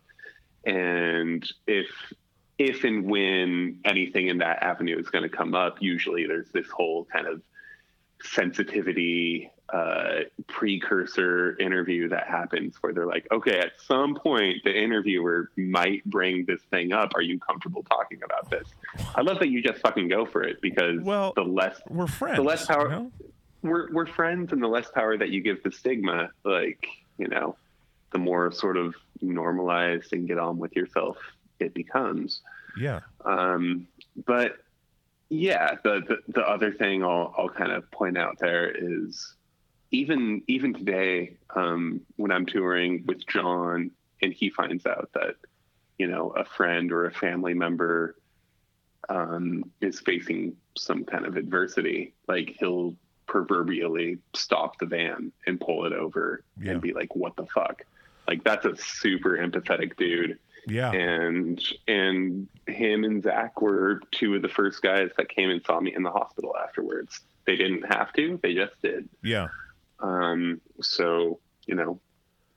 [0.64, 1.88] And if
[2.58, 6.68] if and when anything in that avenue is going to come up usually there's this
[6.68, 7.42] whole kind of
[8.22, 15.50] sensitivity uh, precursor interview that happens where they're like, okay, at some point the interviewer
[15.56, 17.12] might bring this thing up.
[17.14, 18.68] Are you comfortable talking about this?
[19.14, 22.36] I love that you just fucking go for it because well, the less we're friends,
[22.36, 23.12] the less power you know?
[23.62, 27.56] we're we're friends, and the less power that you give the stigma, like you know,
[28.10, 31.16] the more sort of normalized and get on with yourself
[31.60, 32.40] it becomes.
[32.76, 33.00] yeah.
[33.24, 33.86] Um,
[34.26, 34.58] but
[35.28, 39.34] yeah, the, the the other thing I'll I'll kind of point out there is
[39.92, 43.90] even even today um, when I'm touring with John
[44.20, 45.36] and he finds out that
[45.98, 48.16] you know a friend or a family member
[49.08, 52.94] um, is facing some kind of adversity, like he'll
[53.26, 56.72] proverbially stop the van and pull it over Yeah.
[56.72, 57.82] and be like, "What the fuck?"
[58.26, 60.38] Like that's a super empathetic dude.
[60.66, 60.92] Yeah.
[60.92, 65.80] And and him and Zach were two of the first guys that came and saw
[65.80, 67.20] me in the hospital afterwards.
[67.46, 69.08] They didn't have to; they just did.
[69.22, 69.48] Yeah.
[70.02, 72.00] Um, so you know,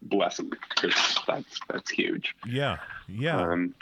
[0.01, 2.35] bless them because that's that's huge.
[2.45, 2.77] Yeah.
[3.07, 3.39] Yeah.
[3.39, 3.75] Um,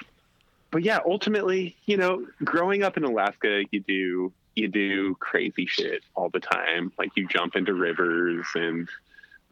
[0.71, 6.03] but yeah, ultimately, you know, growing up in Alaska, you do you do crazy shit
[6.15, 6.91] all the time.
[6.97, 8.89] Like you jump into rivers, and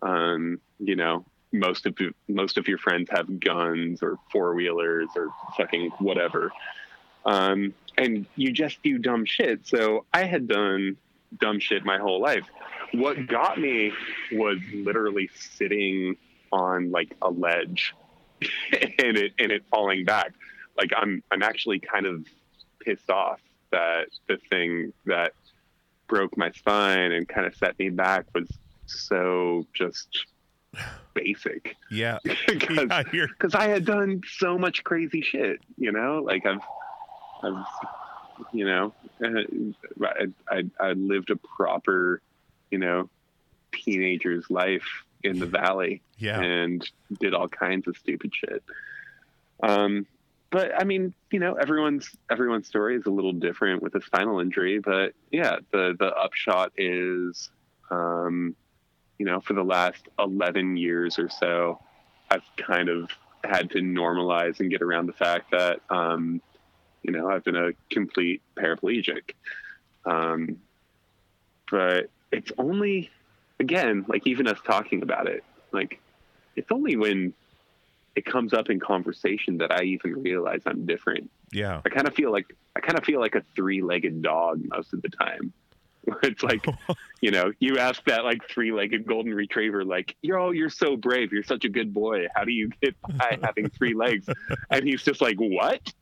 [0.01, 1.97] um, you know, most of
[2.27, 6.51] most of your friends have guns or four wheelers or fucking whatever.
[7.25, 9.67] Um, and you just do dumb shit.
[9.67, 10.97] So I had done
[11.39, 12.45] dumb shit my whole life.
[12.93, 13.25] What mm-hmm.
[13.25, 13.93] got me
[14.31, 16.17] was literally sitting
[16.51, 17.93] on like a ledge
[18.41, 20.33] and it and it falling back.
[20.77, 22.25] Like I'm I'm actually kind of
[22.79, 23.39] pissed off
[23.71, 25.33] that the thing that
[26.07, 28.49] broke my spine and kind of set me back was
[28.85, 30.25] so just
[31.13, 32.19] basic Yeah.
[32.23, 36.21] because I had done so much crazy shit, you know.
[36.23, 36.61] Like I've,
[37.43, 37.65] I've,
[38.53, 42.21] you know, uh, I, I, I lived a proper,
[42.69, 43.09] you know,
[43.71, 44.87] teenager's life
[45.23, 46.41] in the valley, Yeah.
[46.41, 46.87] and
[47.19, 48.63] did all kinds of stupid shit.
[49.63, 50.05] Um,
[50.49, 54.39] but I mean, you know, everyone's everyone's story is a little different with a spinal
[54.39, 57.49] injury, but yeah, the the upshot is,
[57.89, 58.55] um,
[59.17, 61.79] you know, for the last 11 years or so,
[62.29, 63.09] I've kind of
[63.43, 66.41] had to normalize and get around the fact that, um,
[67.03, 69.33] you know, I've been a complete paraplegic.
[70.05, 70.57] Um,
[71.69, 73.09] but it's only,
[73.59, 75.99] again, like even us talking about it, like
[76.55, 77.33] it's only when
[78.15, 81.29] it comes up in conversation that I even realize I'm different.
[81.51, 81.81] Yeah.
[81.85, 82.45] I kind of feel like
[82.75, 85.53] I kind of feel like a three-legged dog most of the time.
[86.23, 86.65] It's like,
[87.21, 91.31] you know, you ask that like three-legged golden retriever, like, "You're oh, you're so brave.
[91.31, 92.25] You're such a good boy.
[92.35, 94.27] How do you get by having three legs?"
[94.71, 95.93] And he's just like, "What?"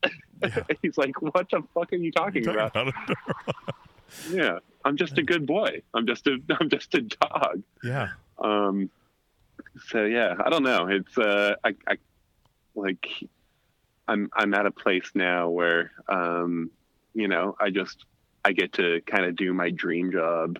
[0.82, 2.74] he's like, "What the fuck are you talking about?"
[4.30, 5.82] yeah, I'm just a good boy.
[5.94, 7.62] I'm just a I'm just a dog.
[7.82, 8.08] Yeah.
[8.38, 8.90] Um.
[9.88, 10.86] So yeah, I don't know.
[10.88, 11.98] It's uh, I, I
[12.74, 13.08] like,
[14.08, 16.70] I'm I'm at a place now where um,
[17.14, 18.04] you know, I just
[18.44, 20.58] I get to kind of do my dream job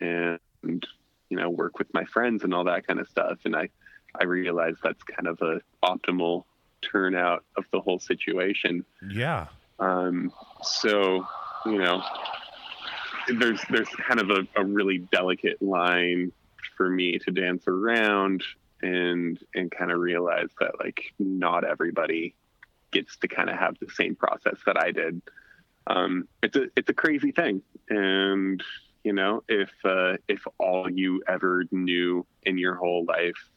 [0.00, 3.68] and you know work with my friends and all that kind of stuff, and I
[4.14, 6.44] I realize that's kind of a optimal
[6.82, 8.84] turnout of the whole situation.
[9.08, 9.46] Yeah.
[9.78, 11.26] Um, so,
[11.66, 12.02] you know,
[13.28, 16.32] there's there's kind of a, a really delicate line
[16.76, 18.42] for me to dance around
[18.82, 22.34] and and kind of realize that like not everybody
[22.90, 25.22] gets to kind of have the same process that I did.
[25.86, 28.62] Um, it's a it's a crazy thing, and
[29.04, 33.48] you know if uh, if all you ever knew in your whole life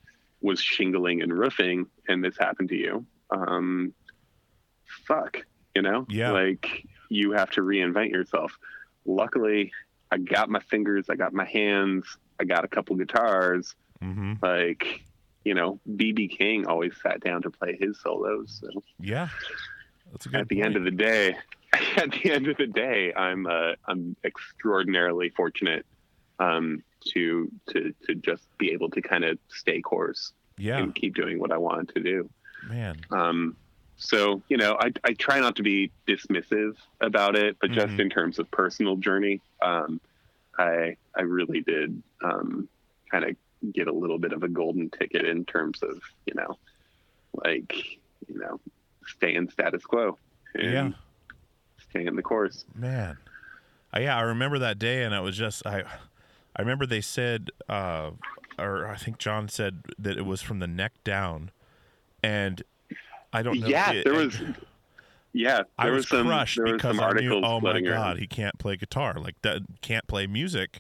[0.42, 3.94] was shingling and roofing, and this happened to you, um,
[5.08, 5.38] fuck,
[5.76, 6.32] you know, Yeah.
[6.32, 8.58] like you have to reinvent yourself.
[9.06, 9.72] Luckily,
[10.12, 12.06] I got my fingers, I got my hands,
[12.40, 13.76] I got a couple guitars.
[14.02, 14.34] Mm-hmm.
[14.42, 15.02] Like,
[15.44, 18.60] you know, BB King always sat down to play his solos.
[18.62, 19.30] So Yeah.
[20.12, 21.36] That's a good at the end of the day,
[21.98, 25.86] at the end of the day, I'm uh, I'm extraordinarily fortunate
[26.40, 30.78] um, to to to just be able to kind of stay course Yeah.
[30.78, 32.30] and keep doing what I wanted to do.
[32.68, 32.96] Man.
[33.12, 33.56] Um,
[33.98, 38.00] so you know, I I try not to be dismissive about it, but just Mhm.
[38.02, 40.02] in terms of personal journey, um,
[40.58, 42.68] I I really did um,
[43.12, 43.36] kind of
[43.74, 46.58] get a little bit of a golden ticket in terms of you know,
[47.46, 47.74] like
[48.28, 48.60] you know,
[49.06, 50.18] staying status quo
[50.56, 50.92] Yeah.
[51.90, 52.66] staying the course.
[52.76, 53.18] Man.
[53.96, 55.84] Uh, yeah, I remember that day and it was just I
[56.56, 58.12] I remember they said uh
[58.58, 61.52] or I think John said that it was from the neck down
[62.26, 62.64] and
[63.34, 64.38] I don't know Yeah, it- there was.
[65.34, 68.18] Yeah, I was, was some crushed there was because I knew, oh my god, around.
[68.20, 69.16] he can't play guitar.
[69.16, 70.80] Like that can't play music.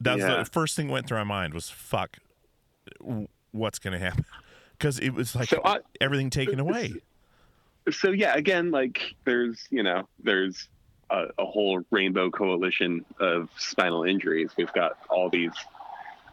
[0.00, 0.36] That's Yeah.
[0.38, 2.18] the first thing went through my mind was fuck
[3.52, 4.24] what's going to happen?
[4.78, 6.92] Cuz it was like So I- everything taken uh, away.
[7.90, 10.68] so yeah again like there's you know there's
[11.10, 15.52] a, a whole rainbow coalition of spinal injuries we've got all these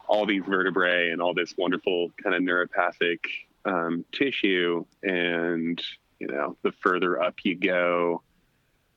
[0.08, 3.20] all these vertebrae and all this wonderful kind of neuropathic
[3.68, 5.82] um, tissue and
[6.20, 8.22] you know the further up you go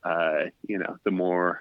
[0.04, 1.60] uh, you know the more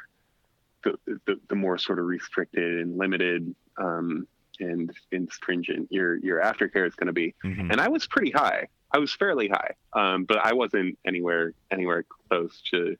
[0.83, 0.93] the,
[1.25, 4.25] the, the more sort of restricted and limited um,
[4.61, 7.71] and, and stringent your your aftercare is going to be Mhm.
[7.71, 8.67] and I was pretty high.
[8.91, 12.95] I was fairly high, um, but I wasn't anywhere anywhere close to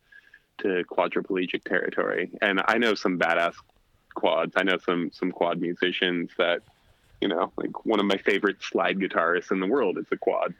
[0.59, 2.29] to quadriplegic territory.
[2.41, 3.55] And I know some badass
[4.13, 4.53] quads.
[4.57, 6.61] I know some some quad musicians that,
[7.21, 10.53] you know, like one of my favorite slide guitarists in the world is a quad.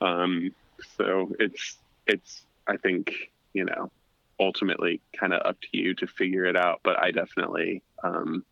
[0.00, 0.54] Um,
[0.96, 3.90] so it's it's I think you know
[4.40, 6.80] ultimately kind of up to you to figure it out.
[6.82, 8.44] But I definitely um,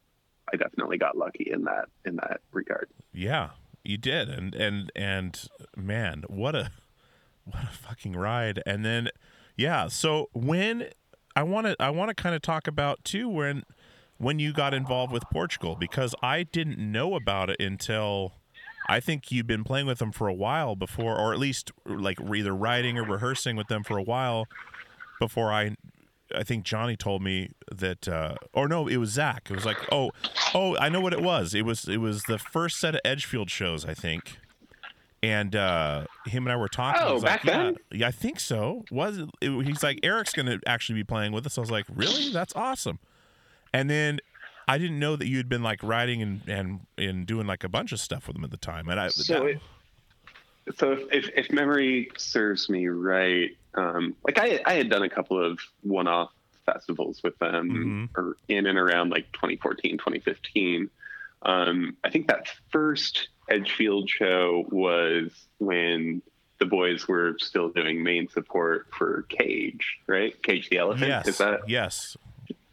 [0.53, 2.89] I definitely got lucky in that in that regard.
[3.13, 3.51] Yeah,
[3.85, 6.71] you did, and and and man, what a
[7.45, 8.63] what a fucking ride!
[8.67, 9.09] And then,
[9.57, 10.89] yeah, so when
[11.35, 13.65] I want to I want to kind of talk about too when
[14.23, 18.35] when you got involved with Portugal because I didn't know about it until
[18.89, 22.19] I think you've been playing with them for a while before, or at least like
[22.33, 24.47] either writing or rehearsing with them for a while
[25.19, 25.77] before I
[26.35, 29.49] I think Johnny told me that, uh, or no, it was Zach.
[29.51, 30.13] It was like, oh,
[30.55, 31.53] oh, I know what it was.
[31.53, 34.39] It was it was the first set of Edgefield shows, I think,
[35.21, 37.03] and uh, him and I were talking.
[37.05, 37.77] Oh, back like, then?
[37.91, 38.85] Yeah, yeah, I think so.
[38.91, 41.59] Was it, he's like Eric's going to actually be playing with us?
[41.59, 42.33] I was like, really?
[42.33, 43.01] That's awesome.
[43.73, 44.21] And then
[44.69, 47.69] I didn't know that you had been like writing and and and doing like a
[47.69, 48.89] bunch of stuff with them at the time.
[48.89, 49.61] And I So that- it,
[50.79, 55.09] so if, if if memory serves me right, um, like I I had done a
[55.11, 56.31] couple of one-off
[56.65, 60.89] festivals with them or in and around like 2014, 2015.
[61.45, 66.23] Um, I think that first Edgefield show was when
[66.61, 70.41] the boys were still doing main support for Cage, right?
[70.45, 71.09] Cage the Elephant.
[71.09, 72.17] yes, Is that yes,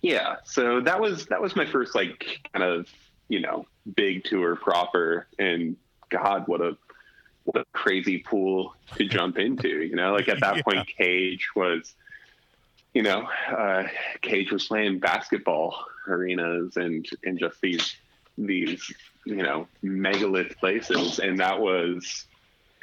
[0.01, 2.87] yeah, so that was that was my first like kind of
[3.27, 5.75] you know big tour proper, and
[6.09, 6.77] God, what a
[7.43, 9.67] what a crazy pool to jump into.
[9.67, 11.93] You know, like at that point, Cage was,
[12.93, 13.83] you know, uh,
[14.21, 15.75] Cage was playing basketball
[16.07, 17.95] arenas and and just these
[18.37, 18.91] these
[19.25, 22.25] you know megalith places, and that was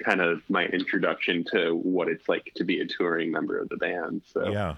[0.05, 3.77] kind of my introduction to what it's like to be a touring member of the
[3.77, 4.21] band.
[4.33, 4.75] So yeah.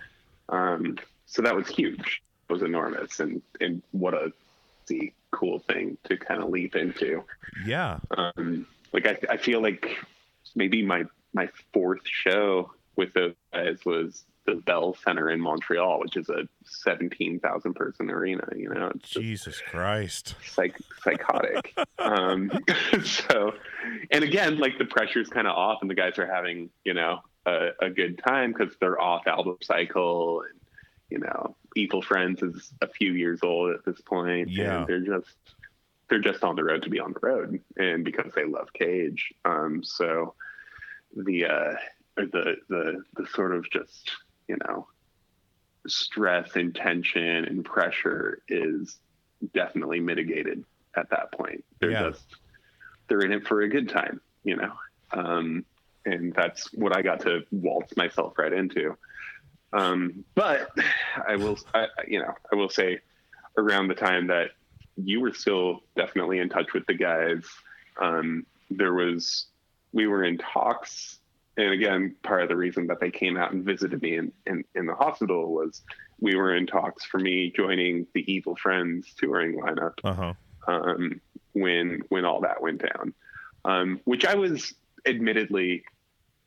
[0.48, 2.22] um, so that was huge.
[2.48, 4.32] Was enormous, and and what a
[5.30, 7.24] cool thing to kind of leap into.
[7.64, 7.98] yeah.
[8.16, 9.96] Um, like I, I feel like
[10.54, 16.16] maybe my my fourth show with those guys was the Bell Center in Montreal, which
[16.16, 18.48] is a seventeen thousand person arena.
[18.56, 20.34] You know, it's Jesus Christ.
[20.44, 21.76] psych, psychotic.
[21.98, 22.50] um,
[23.04, 23.52] so,
[24.10, 27.20] and again, like the pressure's kind of off, and the guys are having you know
[27.44, 30.58] a, a good time because they're off album cycle, and
[31.10, 34.78] you know, Evil Friends is a few years old at this point, Yeah.
[34.78, 35.36] and they're just
[36.08, 39.32] they're just on the road to be on the road, and because they love Cage,
[39.44, 40.34] um, so
[41.16, 41.74] the uh,
[42.16, 44.10] the the the sort of just
[44.48, 44.86] you know
[45.86, 48.98] stress and tension and pressure is
[49.54, 50.64] definitely mitigated
[50.96, 51.64] at that point.
[51.80, 52.10] They're Yeah.
[52.10, 52.24] just
[53.08, 54.72] they're in it for a good time, you know.
[55.12, 55.64] Um,
[56.04, 58.96] and that's what I got to waltz myself right into.
[59.72, 60.70] Um, but
[61.28, 63.00] I will, I, you know, I will say,
[63.56, 64.50] around the time that
[64.96, 67.44] you were still definitely in touch with the guys,
[68.00, 69.46] um, there was
[69.92, 71.18] we were in talks
[71.56, 74.62] and again part of the reason that they came out and visited me in, in,
[74.74, 75.82] in the hospital was
[76.20, 80.34] we were in talks for me joining the evil friends touring lineup Uh-huh.
[80.66, 81.20] um,
[81.54, 83.14] when when all that went down
[83.64, 84.74] um, which i was
[85.06, 85.82] admittedly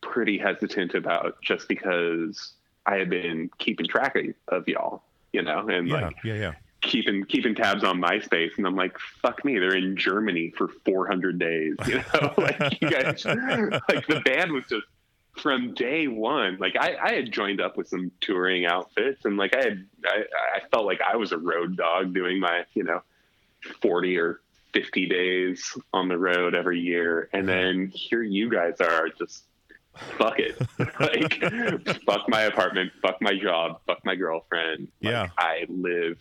[0.01, 2.53] pretty hesitant about just because
[2.85, 4.17] i had been keeping track
[4.47, 5.03] of, y'all
[5.33, 6.53] you know and Yeah, like yeah, yeah.
[6.81, 11.39] keeping keeping tabs on MySpace, and I'm like, fuck me, they're in Germany for 400
[11.39, 11.75] days.
[11.87, 13.25] You know, like you guys,
[13.89, 14.85] like the band was just
[15.33, 16.57] from day one.
[16.59, 20.23] Like I, I had joined up with some touring outfits, and like I had, I,
[20.55, 23.01] I felt like I was a road dog doing my, you know,
[23.81, 24.41] 40 or
[24.73, 27.47] 50 days on the road every year, and mm-hmm.
[27.47, 29.43] then here you guys are just.
[30.17, 30.57] Fuck it.
[30.99, 34.87] like, fuck my apartment, fuck my job, fuck my girlfriend.
[35.01, 35.27] Like, Yeah.
[35.37, 36.17] I live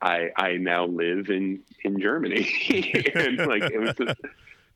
[0.00, 2.48] I I now live in in Germany,
[3.14, 4.20] and like it was just,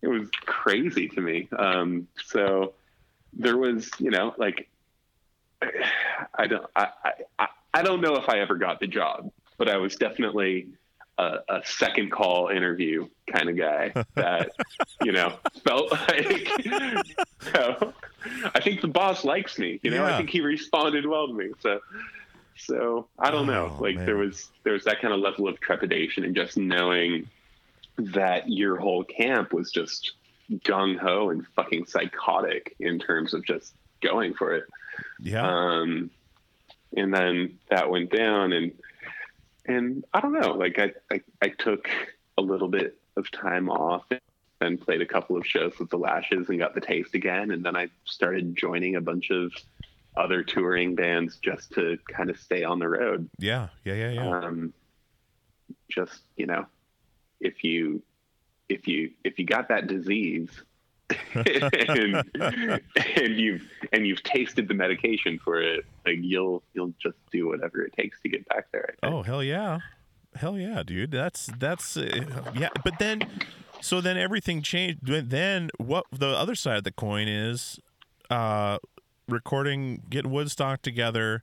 [0.02, 1.48] it was crazy to me.
[1.56, 2.74] Um, so
[3.32, 4.68] there was, you know, like
[6.34, 6.88] I don't I,
[7.38, 10.68] I- I don't know if I ever got the job, but I was definitely
[11.16, 14.50] a, a second call interview kind of guy that
[15.02, 16.48] you know felt like.
[17.54, 17.94] So
[18.54, 19.80] I think the boss likes me.
[19.82, 20.14] You know, Yeah.
[20.14, 21.50] I think he responded well to me.
[21.60, 21.80] So.
[22.58, 23.74] So I don't know.
[23.78, 24.06] Oh, Like man.
[24.06, 27.28] there was there was that kind of level of trepidation and just knowing
[27.96, 30.12] that your whole camp was just
[30.64, 34.64] gung ho and fucking psychotic in terms of just going for it.
[35.18, 35.46] Yeah.
[35.48, 36.10] Um,
[36.96, 38.72] and then that went down and
[39.64, 40.52] and I don't know.
[40.52, 41.88] Like I I, I took
[42.36, 44.04] a little bit of time off
[44.62, 47.50] and played a couple of shows with the Lashes and got the taste again.
[47.50, 49.52] And then I started joining a bunch of
[50.16, 53.28] other touring bands just to kind of stay on the road.
[53.38, 54.38] Yeah, yeah, yeah, yeah.
[54.38, 54.72] Um,
[55.90, 56.66] just you know,
[57.40, 58.02] if you
[58.68, 60.50] if you if you got that disease
[61.34, 67.48] and, and you've and you've tasted the medication for it, like you'll you'll just do
[67.48, 68.94] whatever it takes to get back there.
[69.02, 69.78] Oh hell yeah,
[70.34, 71.10] hell yeah, dude.
[71.10, 72.70] That's that's uh, yeah.
[72.84, 73.22] But then,
[73.82, 75.00] so then everything changed.
[75.04, 76.06] Then what?
[76.10, 77.78] The other side of the coin is,
[78.30, 78.78] uh,
[79.28, 81.42] recording, getting Woodstock together.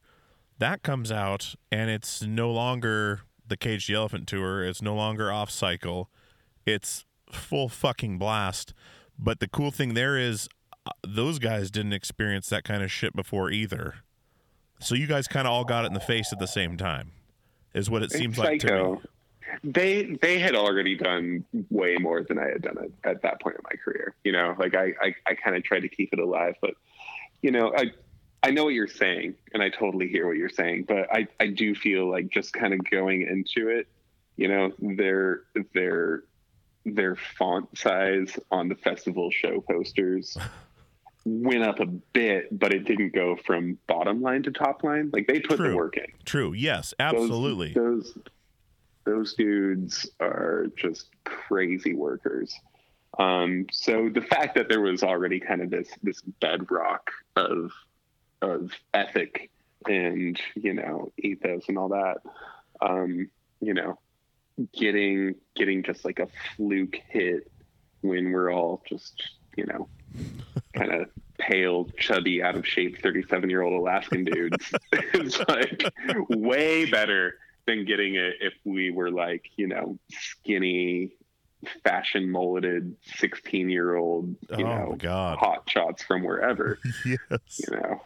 [0.58, 4.64] That comes out, and it's no longer the Cage the Elephant tour.
[4.64, 6.10] It's no longer off cycle.
[6.66, 8.74] It's full fucking blast.
[9.18, 10.48] But the cool thing there is,
[10.86, 13.96] uh, those guys didn't experience that kind of shit before either.
[14.80, 17.12] So you guys kind of all got it in the face at the same time,
[17.74, 18.98] is what it seems like to me.
[19.64, 23.58] They they had already done way more than I had done at, at that point
[23.58, 24.16] in my career.
[24.24, 26.76] You know, like I I, I kind of tried to keep it alive, but
[27.42, 27.92] you know, I
[28.42, 31.48] I know what you're saying, and I totally hear what you're saying, but I I
[31.48, 33.88] do feel like just kind of going into it,
[34.38, 35.42] you know, their
[35.74, 36.24] their
[36.86, 40.38] their font size on the festival show posters
[41.26, 45.10] went up a bit, but it didn't go from bottom line to top line.
[45.12, 46.06] Like they put the work in.
[46.26, 46.54] True.
[46.54, 47.74] Yes, absolutely.
[47.74, 48.24] Those, those
[49.38, 52.54] dudes are just crazy workers.
[53.18, 57.72] Um, so the fact that there was already kind of this this bedrock of
[58.42, 59.50] of ethic
[59.88, 62.18] and you know ethos and all that,
[62.82, 63.30] um,
[63.60, 64.00] you know,
[64.74, 67.52] getting getting just like a fluke hit
[68.02, 69.22] when we're all just
[69.58, 69.90] you know
[70.74, 74.72] kind of pale, chubby, out of shape, 37 year old Alaskan dudes.
[75.14, 75.84] is like
[76.30, 77.36] way better
[77.70, 81.12] than getting it if we were like, you know, skinny,
[81.84, 85.38] fashion mulleted 16 year old, you Oh, know, God.
[85.38, 86.80] hot shots from wherever.
[87.06, 87.20] yes.
[87.60, 88.02] You know,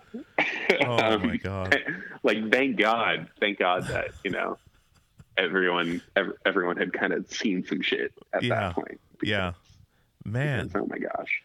[0.86, 1.78] Oh my um, god.
[2.24, 4.58] like thank God, thank God that, you know,
[5.38, 8.56] everyone, ev- everyone had kind of seen some shit at Yeah.
[8.56, 9.00] that point.
[9.22, 9.54] Yeah.
[10.26, 10.72] Man.
[10.76, 11.42] Oh my gosh.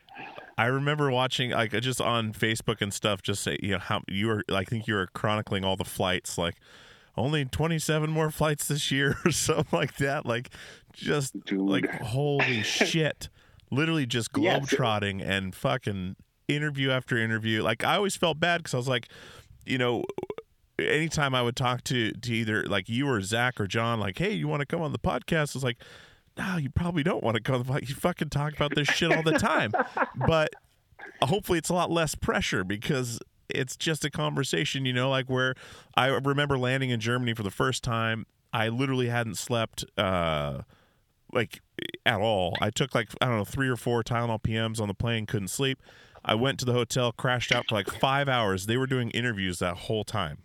[0.57, 3.23] I remember watching like just on Facebook and stuff.
[3.23, 4.43] Just say you know how you were.
[4.53, 6.37] I think you were chronicling all the flights.
[6.39, 6.57] Like
[7.19, 10.25] only twenty seven more flights this year or something like that.
[10.27, 10.51] Like
[10.93, 13.29] just like holy shit.
[13.71, 16.17] Literally just Yeah, globe so- trotting and fucking
[16.49, 17.63] interview after interview.
[17.63, 19.09] Like I always felt bad because I was like,
[19.67, 20.05] you know,
[20.79, 24.33] anytime I would talk to to either like you or Zach or John, like, hey,
[24.33, 25.55] you want to come on the podcast?
[25.55, 25.79] It's like,
[26.39, 27.79] no, you probably don't want to come on the podcast.
[27.89, 29.73] You fucking talk about this shit all the time.
[30.27, 30.51] but
[31.23, 33.19] hopefully it's a lot less pressure because
[33.51, 35.55] it's just a conversation, you know, like where
[35.97, 38.27] I remember landing in Germany for the first time.
[38.53, 40.63] I literally hadn't slept uh
[41.33, 41.61] like
[42.07, 42.57] at all.
[42.61, 45.49] I took like I don't know, 3 or 4 Tylenol PMs on the plane, couldn't
[45.49, 45.79] sleep.
[46.25, 48.67] I went to the hotel, crashed out for like 5 hours.
[48.67, 50.39] They were doing interviews that whole time.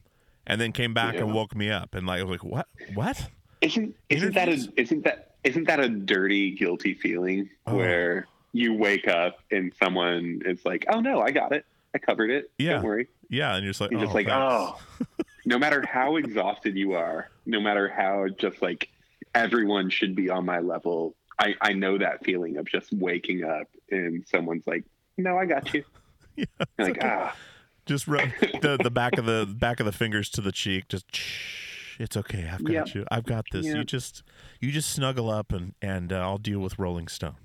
[0.45, 2.67] And then came back and woke me up and like I was like, "What?
[2.93, 3.29] What?"
[3.61, 7.77] Isn't isn't that a isn't that isn't that a dirty, guilty feeling Oh.
[7.77, 12.31] where you wake up and someone is like, "Oh no, I got it, I covered
[12.31, 12.51] it.
[12.57, 12.73] Yeah.
[12.73, 15.83] Don't worry." Yeah, and you're just like, You're "Oh, just like, thanks." "Oh." no matter
[15.85, 18.89] how exhausted you are, no matter how just like
[19.35, 23.67] everyone should be on my level, I I know that feeling of just waking up
[23.91, 24.83] and someone's like,
[25.17, 25.83] "No, I got you."
[26.35, 26.45] yeah,
[26.79, 27.35] You're like, ah.
[27.85, 28.29] just rub
[28.61, 30.87] the the back of the back of the fingers to the cheek.
[30.89, 32.49] Just shh, it's okay.
[32.51, 32.95] I've got Yep.
[32.95, 33.05] you.
[33.11, 33.65] I've got this.
[33.65, 34.23] You just
[34.59, 37.35] you just snuggle up and and uh, I'll deal with Rolling Stone.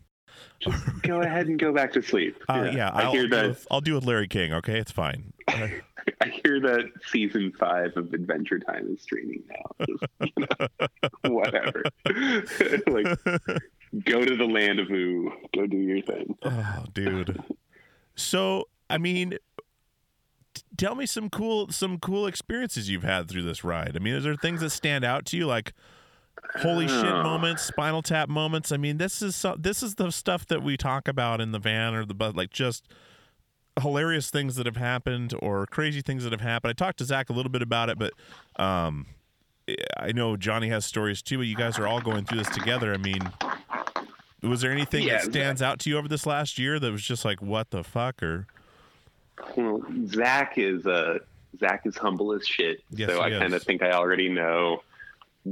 [1.02, 2.42] Go ahead and go back to sleep.
[2.48, 3.48] Uh, yeah, I I'll hear that.
[3.48, 4.52] with, I'll deal with Larry King.
[4.54, 5.32] Okay, it's fine.
[5.46, 5.68] Uh,
[6.20, 9.86] I hear that season five of Adventure Time is streaming now.
[9.86, 11.82] Just, you know, whatever.
[12.86, 13.18] like,
[14.04, 15.32] go to the land of Ooo.
[15.54, 16.36] Go do your thing.
[16.42, 17.40] oh, dude.
[18.16, 19.38] So I mean,
[20.54, 23.92] t- tell me some cool some cool experiences you've had through this ride.
[23.94, 25.72] I mean, is there things that stand out to you like?
[26.56, 28.72] Holy shit moments, spinal tap moments.
[28.72, 31.58] I mean, this is so, this is the stuff that we talk about in the
[31.58, 32.86] van or the bus, like just
[33.80, 36.70] hilarious things that have happened or crazy things that have happened.
[36.70, 38.12] I talked to Zach a little bit about it, but
[38.56, 39.06] um,
[39.96, 41.38] I know Johnny has stories too.
[41.38, 42.92] But you guys are all going through this together.
[42.92, 43.30] I mean,
[44.42, 47.02] was there anything Yeah, that stands out to you over this last year that was
[47.02, 48.22] just like, what the fuck?
[48.22, 48.46] Or
[49.56, 51.18] Well, Zach is uh,
[51.58, 52.82] Zach is humble as shit.
[52.90, 54.82] Yes, so I kind of think I already know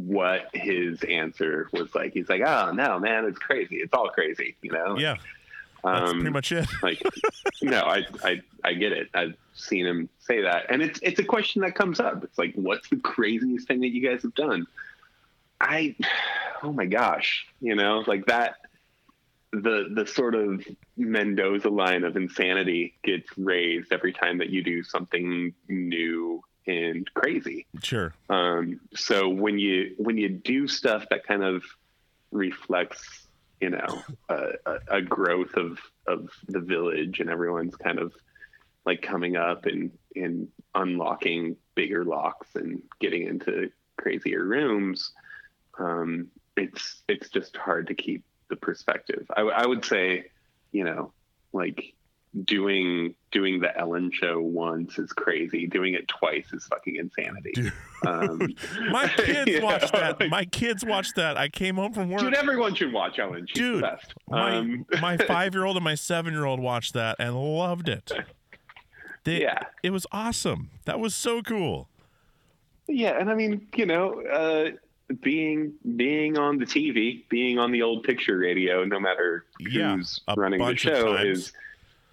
[0.05, 2.13] what his answer was like.
[2.13, 3.77] He's like, "Oh no, man, it's crazy.
[3.77, 4.99] It's all crazy," you know.
[4.99, 5.17] yeah,
[5.85, 6.67] that's Um, pretty much it.
[6.83, 7.01] like
[7.63, 11.25] no I, I i get it i've seen him say that and it's it's a
[11.25, 14.67] question that comes up it's like what's the craziest thing that you guys have done
[15.61, 15.95] i
[16.63, 18.57] oh my gosh you know like that
[19.53, 20.63] the the sort of
[20.97, 27.67] mendoza line of insanity gets raised every time that you do something new and crazy.
[27.83, 28.13] Sure.
[28.29, 31.63] Um, so when you when you do stuff that kind of
[32.31, 33.27] reflects,
[33.61, 38.13] you know, a, a, a growth of of the village and everyone's kind of
[38.85, 45.13] like coming up and and unlocking bigger locks and getting into crazier rooms,
[45.79, 49.27] um, it's it's just hard to keep the perspective.
[49.37, 50.27] I would say,
[50.73, 51.13] you know,
[51.53, 51.95] like
[52.45, 55.67] doing doing the Ellen show once is crazy.
[55.67, 57.71] Doing it twice is fucking insanity.
[58.07, 58.55] Um,
[58.91, 60.29] My kids you watched that.
[60.29, 61.37] My kids watched that.
[61.37, 62.21] I came home from work.
[62.21, 63.47] Dude, everyone should watch Ellen.
[63.47, 64.15] She's Dude, the best.
[64.29, 67.89] my Um, my five year old and my seven year old watched that and loved
[67.89, 68.13] it.
[69.25, 69.61] They- Yeah.
[69.83, 70.71] it was awesome.
[70.85, 71.89] That was so cool.
[72.89, 74.71] Yeah, and I mean, you know, uh,
[75.21, 80.21] being being on the TV, being on the old picture radio, no matter Yeah, who's
[80.29, 81.53] a running the show, is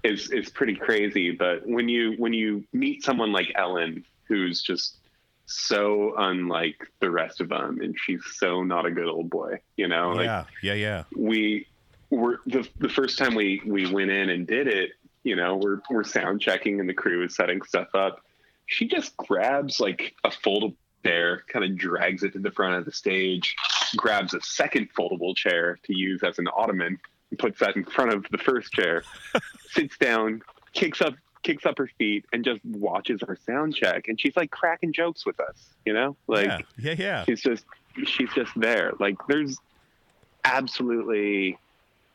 [0.03, 1.31] is is pretty crazy.
[1.31, 4.97] But when you when you meet someone like Ellen, who's just
[5.45, 9.87] so unlike the rest of them, and she's so not a good old boy, you
[9.87, 11.03] know, like yeah, yeah, yeah.
[11.15, 11.67] we
[12.09, 14.91] were the the first time we we went in and did it
[15.23, 18.21] you know we're we're sound checking and the crew is setting stuff up
[18.67, 22.85] she just grabs like a foldable chair kind of drags it to the front of
[22.85, 23.55] the stage
[23.95, 26.99] grabs a second foldable chair to use as an ottoman
[27.37, 29.03] puts that in front of the first chair
[29.69, 30.41] sits down
[30.73, 31.13] kicks up
[31.43, 34.07] kicks up her feet and just watches our sound check.
[34.07, 36.15] And she's like cracking jokes with us you know?
[36.27, 37.23] Like yeah, yeah, yeah.
[37.25, 37.65] she's just
[38.05, 38.93] she's just there.
[38.99, 39.57] Like there's
[40.43, 41.57] absolutely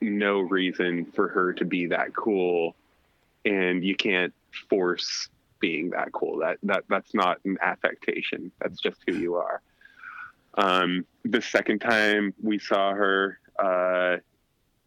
[0.01, 2.75] no reason for her to be that cool.
[3.45, 4.33] And you can't
[4.69, 5.29] force
[5.61, 6.39] being that cool.
[6.39, 8.53] That that that's not an affectation.
[8.61, 9.61] That's just who you are.
[10.55, 14.19] Um the second time we saw her uh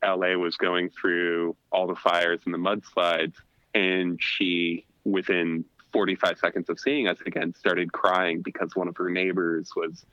[0.04, 3.36] LA was going through all the fires and the mudslides
[3.74, 9.10] and she within 45 seconds of seeing us again started crying because one of her
[9.10, 10.06] neighbors was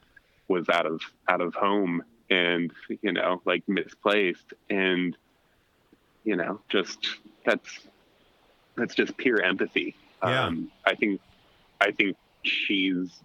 [0.49, 2.73] was out of out of home and
[3.03, 4.53] you know like misplaced.
[4.71, 5.17] And
[6.25, 6.99] you know just
[7.45, 7.81] that's
[8.77, 9.95] that's just pure empathy.
[10.21, 10.47] Yeah.
[10.47, 11.21] um i think
[11.81, 13.21] i think she's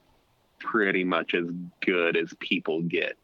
[0.59, 1.45] pretty much as
[1.81, 3.17] good as people get.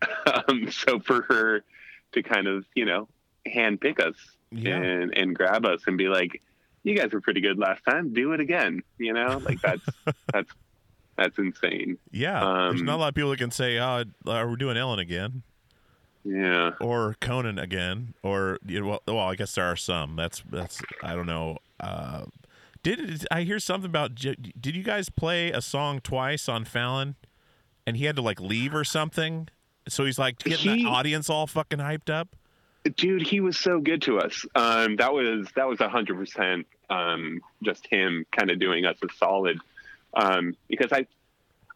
[0.48, 1.64] Um so for her
[2.12, 3.08] to kind of you know
[3.46, 4.14] hand pick us
[4.50, 4.76] Yeah.
[4.76, 6.42] and and grab us and be like
[6.82, 9.84] you guys were pretty good last time do it again you know like that's
[10.32, 10.50] that's
[11.16, 12.40] that's insane Yeah,
[12.70, 14.98] there's Um, not a lot of people that can say, "Oh, are we doing Ellen
[14.98, 15.42] again?"
[16.24, 20.16] Yeah, or Conan again, or you know, well, well, I guess there are some.
[20.16, 21.58] That's that's I don't know.
[21.78, 22.24] Uh,
[22.82, 24.14] did I hear something about?
[24.14, 27.16] Did you guys play a song twice on Fallon,
[27.86, 29.48] and he had to like leave or something?
[29.88, 32.28] So he's like getting He- the audience all fucking hyped up.
[32.96, 36.66] dude he was so good to us um that was that was a hundred percent
[36.88, 39.58] um just him kind of doing us a solid
[40.14, 41.04] um because i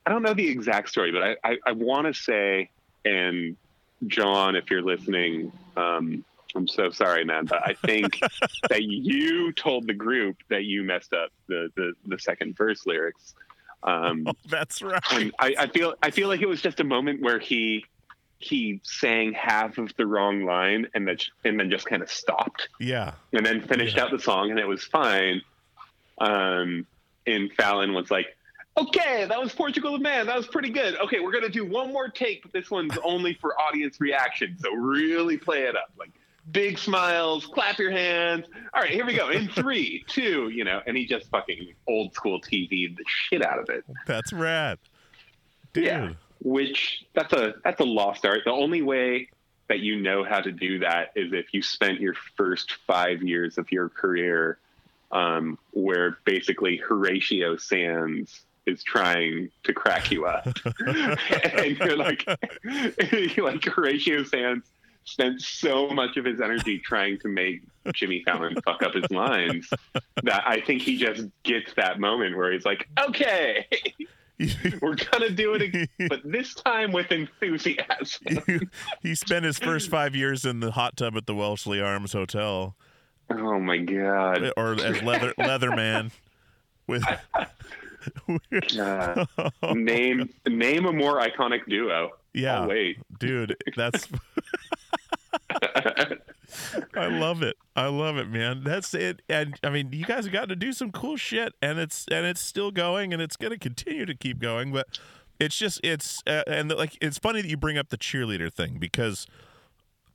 [0.07, 2.71] i don't know the exact story but i i, I want to say
[3.05, 3.55] and
[4.07, 6.25] john if you're listening um
[6.57, 8.19] i'm so sorry man but i think
[8.71, 13.35] that you told the group that you messed up the the, the second verse lyrics
[13.83, 15.03] um That's right.
[15.39, 17.85] I, I feel I feel like it was just a moment where he
[18.39, 22.69] he sang half of the wrong line and then and then just kind of stopped
[22.79, 25.41] Yeah, and then finished out the song and it was fine.
[26.19, 26.87] Um,
[27.27, 28.37] and Fallon was like,
[28.77, 30.27] "Okay, that was Portugal the Man.
[30.27, 30.97] That was pretty good.
[31.01, 34.57] Okay, we're gonna do one more take, but this one's only for audience reaction.
[34.61, 36.11] So really play it up, like."
[36.53, 38.45] Big smiles, clap your hands.
[38.75, 39.31] All right, here we go.
[39.31, 43.59] In three, two, you know, and he just fucking old school TV the shit out
[43.59, 43.83] of it.
[44.07, 44.79] that's rad,
[45.73, 45.85] dude.
[45.85, 46.13] Yeah,
[46.45, 48.41] which that's a that's a lost art.
[48.45, 49.29] The only way
[49.69, 53.59] that you know how to do that is if you spent your first five years
[53.59, 54.59] of your career,
[55.11, 60.47] um, where basically Horatio Sanz is trying to crack you up,
[60.87, 62.25] and you're like,
[63.11, 64.65] you're like Horatio Sanz
[65.05, 69.69] spent so much of his energy trying to make Jimmy Fallon fuck up his lines
[70.23, 73.67] that I think he just gets that moment where he's like, okay.
[74.83, 78.39] We're gonna do it, again, but this time with enthusiasm.
[79.03, 82.75] he spent his first five years in the hot tub at the Wellesley Arms Hotel,
[83.31, 84.53] Oh my god!
[84.57, 86.11] or as leather Leatherman.
[86.87, 87.03] With
[88.79, 89.25] Uh,
[89.73, 92.11] name name a more iconic duo.
[92.35, 92.99] yeah, Oh, wait.
[93.19, 94.09] dude, that's.
[96.95, 97.57] I love it.
[97.77, 98.63] I love it, man.
[98.65, 99.23] That's it.
[99.29, 102.27] And I mean, you guys have gotten to do some cool shit, and it's and
[102.27, 104.73] it's still going, and it's going to continue to keep going.
[104.73, 104.87] But
[105.41, 108.77] it's just it's uh, and like it's funny that you bring up the cheerleader thing
[108.79, 109.27] because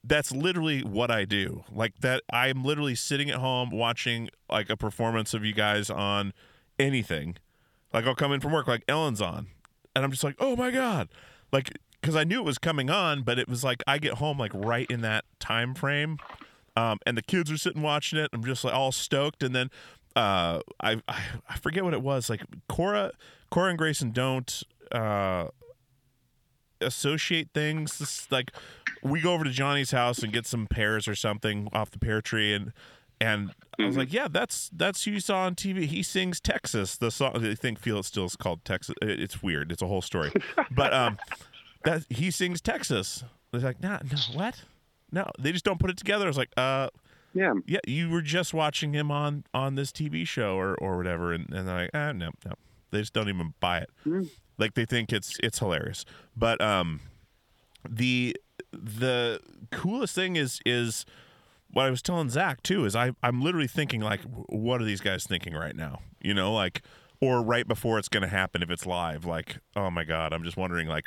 [0.03, 1.63] that's literally what I do.
[1.71, 6.33] Like that, I'm literally sitting at home watching like a performance of you guys on
[6.79, 7.35] anything,
[7.93, 9.47] Like I'll come in from work, like Ellen's on,
[9.95, 11.09] and I'm just like, oh my god,
[11.51, 11.71] like
[12.01, 14.51] because I knew it was coming on, but it was like I get home like
[14.53, 16.17] right in that time frame,
[16.75, 18.29] um, and the kids are sitting watching it.
[18.33, 19.69] I'm just like all stoked, and then
[20.15, 22.29] uh, I, I I forget what it was.
[22.29, 23.11] Like Cora,
[23.51, 25.47] Cora and Grayson don't uh,
[26.81, 27.99] associate things.
[27.99, 28.51] This, like
[29.03, 32.21] we go over to Johnny's house and get some pears or something off the pear
[32.21, 32.73] tree, and
[33.21, 35.85] and I was like, yeah, that's that's who you saw on TV.
[35.85, 36.97] He sings Texas.
[36.97, 38.95] The song I think Feel It Still is called Texas.
[39.01, 39.71] It's weird.
[39.71, 40.31] It's a whole story,
[40.71, 41.17] but um,
[41.83, 43.23] that he sings Texas.
[43.51, 44.63] They're like, nah, no, what?
[45.11, 46.25] No, they just don't put it together.
[46.25, 46.89] I was like, uh,
[47.33, 51.33] yeah, yeah, you were just watching him on on this TV show or or whatever,
[51.33, 52.53] and and they're like, ah, no, no,
[52.91, 53.89] they just don't even buy it.
[54.57, 56.05] Like they think it's it's hilarious,
[56.35, 56.99] but um,
[57.87, 58.35] the
[58.71, 59.39] the
[59.71, 61.05] coolest thing is is
[61.71, 65.01] what I was telling Zach too is I I'm literally thinking like, what are these
[65.01, 66.01] guys thinking right now?
[66.21, 66.81] You know, like
[67.21, 69.25] or right before it's going to happen if it's live.
[69.25, 71.05] Like, oh my god, I'm just wondering like,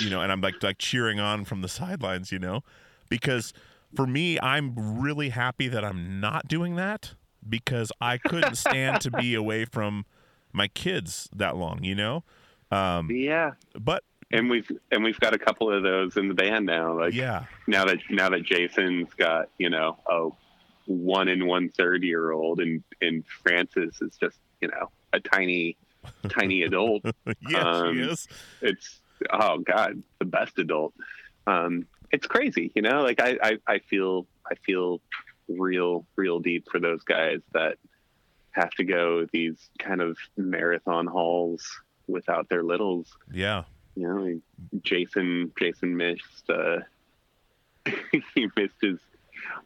[0.00, 2.62] you know, and I'm like like cheering on from the sidelines, you know,
[3.08, 3.52] because
[3.94, 7.14] for me, I'm really happy that I'm not doing that
[7.48, 10.04] because I couldn't stand to be away from
[10.52, 12.24] my kids that long, you know.
[12.70, 16.66] Um, yeah, but and we've and we've got a couple of those in the band
[16.66, 16.98] now.
[16.98, 20.28] Like yeah, now that now that Jason's got you know a
[20.86, 25.76] one and one third year old, and and Francis is just you know a tiny
[26.28, 27.04] tiny adult.
[27.48, 28.28] yeah, she is.
[28.60, 29.00] It's
[29.32, 30.94] oh god, the best adult.
[31.46, 33.02] Um, it's crazy, you know.
[33.02, 35.00] Like I, I I feel I feel
[35.48, 37.76] real real deep for those guys that
[38.52, 41.68] have to go these kind of marathon hauls
[42.06, 43.64] without their littles Yeah.
[43.96, 46.78] you know, like Jason Jason missed uh
[48.34, 48.98] he missed his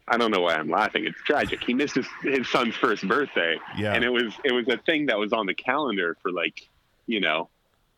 [0.07, 1.05] I don't know why I'm laughing.
[1.05, 1.63] It's tragic.
[1.63, 3.57] He missed his, his son's first birthday.
[3.77, 3.93] Yeah.
[3.93, 6.67] And it was it was a thing that was on the calendar for like,
[7.05, 7.49] you know,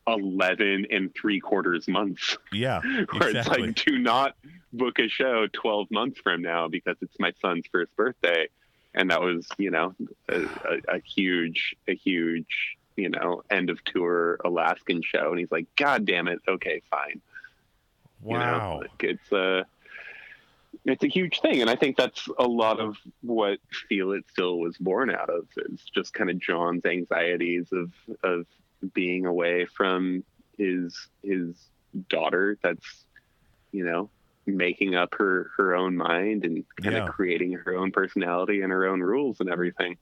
[0.07, 2.37] eleven and three quarters months.
[2.51, 2.81] Yeah.
[3.11, 4.35] Where it's like do not
[4.73, 8.47] book a show twelve months from now because it's my son's first birthday.
[8.93, 9.95] And that was, you know,
[10.27, 15.29] a, a, a huge a huge, you know, end of tour Alaskan show.
[15.31, 17.21] And he's like, God damn it, okay, fine.
[18.25, 18.79] You know, Wow.
[18.81, 19.65] like it's a
[20.85, 24.57] it's a huge thing, and I think that's a lot of what Feel It Still
[24.57, 25.47] was born out of.
[25.57, 27.91] Is just kind of John's anxieties of
[28.23, 28.45] of
[28.93, 30.23] being away from
[30.57, 31.55] his his
[32.09, 32.57] daughter.
[32.63, 33.05] That's
[33.71, 34.09] you know
[34.45, 37.05] making up her her own mind and kind Yeah.
[37.07, 39.97] of creating her own personality and her own rules and everything.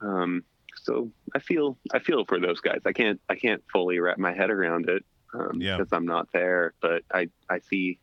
[0.00, 0.44] Um,
[0.82, 2.80] so I feel I feel for those guys.
[2.84, 5.76] I can't I can't fully wrap my head around it um, Yeah.
[5.76, 6.74] because I'm not there.
[6.80, 7.98] But I I see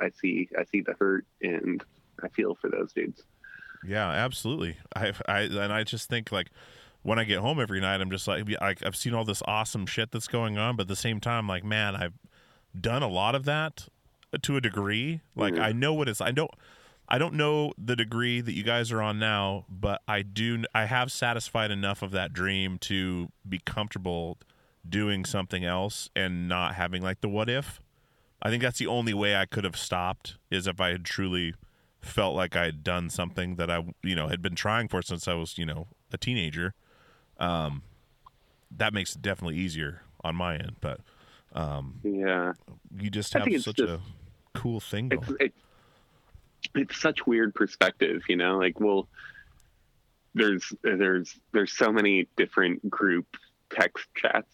[0.00, 1.82] I see I see the hurt and
[2.22, 3.22] I feel for those dudes.
[3.86, 4.76] Yeah, absolutely.
[4.96, 6.50] I, I, and I just think like
[7.06, 9.86] when I get home every night, I'm just like, I, I've seen all this awesome
[9.86, 12.14] shit that's going on, but at the same time, like, man, I've
[12.78, 13.86] done a lot of that
[14.42, 15.20] to a degree.
[15.36, 15.60] Like, Mhm.
[15.60, 16.20] I know what it's.
[16.20, 16.50] I don't.
[17.08, 20.64] I don't know the degree that you guys are on now, but I do.
[20.74, 24.38] I have satisfied enough of that dream to be comfortable
[24.88, 27.80] doing something else and not having like the what if.
[28.42, 31.54] I think that's the only way I could have stopped is if I had truly
[32.00, 35.28] felt like I had done something that I, you know, had been trying for since
[35.28, 36.74] I was, you know, a teenager.
[37.38, 37.82] Um,
[38.76, 41.00] that makes it definitely easier on my end, but
[41.52, 42.52] um, Yeah,
[42.98, 44.00] you just have such just- a
[44.54, 45.22] cool thing going.
[45.22, 45.58] it's it's
[46.74, 48.58] it's such weird perspective, you know.
[48.58, 49.06] Like, well,
[50.34, 53.26] there's there's there's so many different group
[53.70, 54.52] text chats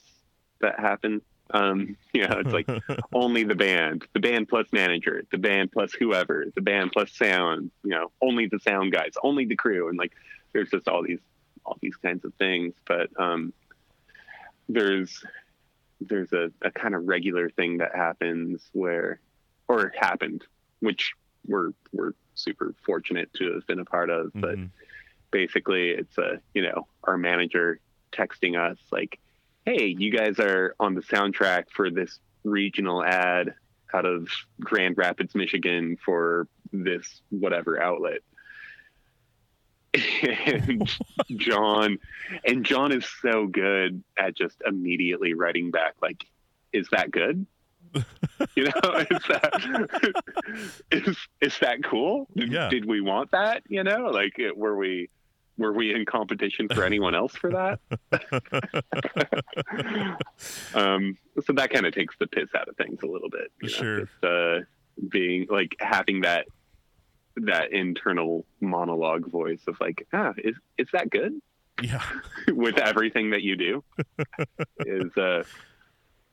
[0.60, 1.22] that happen.
[1.50, 2.68] Um, you know, it's like
[3.12, 7.70] only the band, the band plus manager, the band plus whoever, the band plus sound.
[7.82, 10.12] You know, only the sound guys, only the crew, and like
[10.52, 11.20] there's just all these
[11.64, 12.74] all these kinds of things.
[12.86, 13.52] But um,
[14.68, 15.24] there's
[16.00, 19.20] there's a, a kind of regular thing that happens where
[19.68, 20.44] or happened,
[20.80, 21.12] which
[21.46, 24.30] we're we're super fortunate to have been a part of.
[24.34, 24.58] But
[25.30, 27.80] basically, it's a you know our manager
[28.12, 29.18] texting us like,
[29.64, 33.54] "Hey, you guys are on the soundtrack for this regional ad
[33.94, 34.28] out of
[34.60, 38.20] Grand Rapids, Michigan for this whatever outlet."
[39.94, 40.88] And
[41.36, 41.98] John
[42.44, 46.24] and John is so good at just immediately writing back like,
[46.72, 47.46] "Is that good?"
[48.56, 48.70] you know,
[49.10, 50.12] is that
[50.90, 52.26] is is that cool?
[52.34, 52.68] Did, Yeah.
[52.70, 53.62] did we want that?
[53.68, 55.10] You know, like it- were we
[55.58, 57.78] were we in competition for anyone else for that?
[60.74, 63.52] um, so that kind of takes the piss out of things a little bit.
[63.60, 64.00] You know, Sure.
[64.00, 64.60] Just, uh,
[65.10, 66.46] being like having that
[67.36, 71.40] that internal monologue voice of like, ah, is is that good?
[71.82, 72.02] Yeah.
[72.48, 73.84] with everything that you do
[74.80, 75.42] is uh,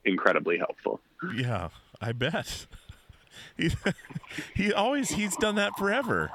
[0.05, 0.99] incredibly helpful.
[1.35, 1.69] Yeah,
[2.01, 2.65] I bet.
[3.57, 3.69] He,
[4.55, 6.31] he always he's done that forever.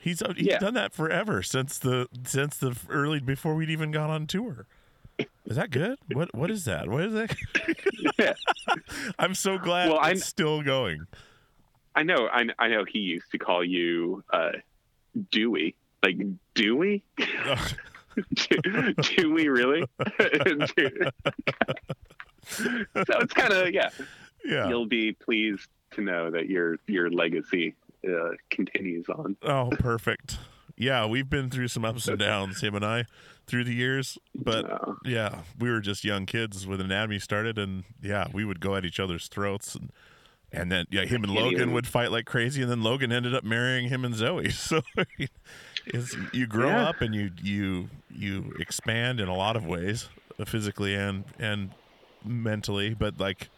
[0.00, 0.58] He's he's Yeah.
[0.58, 4.66] done that forever since the since the early before we'd even gone on tour.
[5.46, 5.98] Is that good?
[6.12, 6.88] What what is that?
[6.88, 8.36] What is that?
[9.18, 11.06] I'm so glad Well, it's I'm- still going.
[11.96, 12.28] I know.
[12.30, 12.84] I, I know.
[12.84, 14.52] He used to call you uh,
[15.32, 15.74] Dewey.
[16.02, 16.18] Like
[16.54, 17.02] Dewey.
[19.16, 19.84] Do we really?
[22.46, 23.88] so it's kind of yeah.
[24.44, 24.68] Yeah.
[24.68, 27.74] You'll be pleased to know that your your legacy
[28.06, 29.36] uh, continues on.
[29.42, 30.38] Oh, perfect.
[30.76, 33.06] Yeah, we've been through some ups and downs, him and I,
[33.46, 34.18] through the years.
[34.34, 34.66] But
[35.04, 38.84] yeah, we were just young kids when Anatomy started, and yeah, we would go at
[38.84, 39.90] each other's throats, and
[40.56, 43.44] and then yeah, him and Logan would fight like crazy, and then Logan ended up
[43.44, 44.50] marrying him and Zoe.
[44.50, 44.82] So
[45.86, 46.88] it's, you grow Yeah.
[46.88, 50.08] up and you you you expand in a lot of ways,
[50.38, 51.74] uh, physically and and
[52.24, 52.94] mentally.
[52.94, 53.50] But like,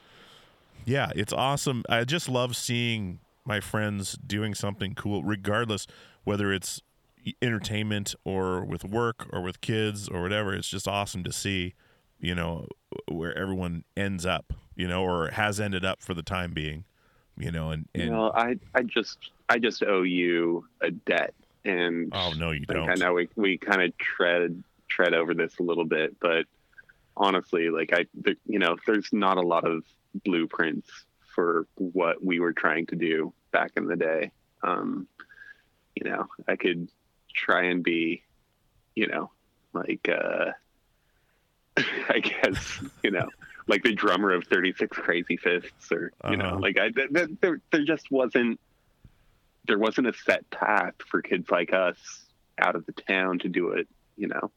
[0.85, 1.85] yeah, it's awesome.
[1.89, 5.87] I just love seeing my friends doing something cool, regardless
[6.25, 6.83] whether it's
[7.43, 10.55] entertainment or with work or with kids or whatever.
[10.55, 11.75] It's just awesome to see,
[12.19, 12.67] you know,
[13.11, 16.85] where everyone ends up, you know, or has ended up for the time being,
[17.39, 21.35] you know, and, and You know, I I just I just owe you a debt,
[21.65, 22.89] and oh no, you don't.
[22.89, 26.47] I know we we kind of tread tread over this a little bit, but
[27.17, 29.85] honestly, like I, the, you know, there's not a lot of
[30.25, 30.89] blueprints
[31.35, 34.31] for what we were trying to do back in the day.
[34.63, 35.07] Um,
[35.95, 36.89] you know, I could
[37.35, 38.23] try and be,
[38.95, 39.31] you know,
[39.73, 40.53] like uh,
[41.77, 43.29] I guess you know,
[43.69, 46.59] like the drummer of Thirty Six Crazyfists, or you know, Uh-huh.
[46.59, 48.59] like I th- th- there there just wasn't
[49.67, 51.99] there wasn't a set path for kids like us
[52.59, 53.87] out of the town to do it.
[54.17, 54.51] You know,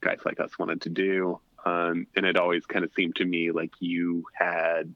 [0.00, 3.52] guys like us wanted to do, um, and it always kind of seemed to me
[3.52, 4.92] like you had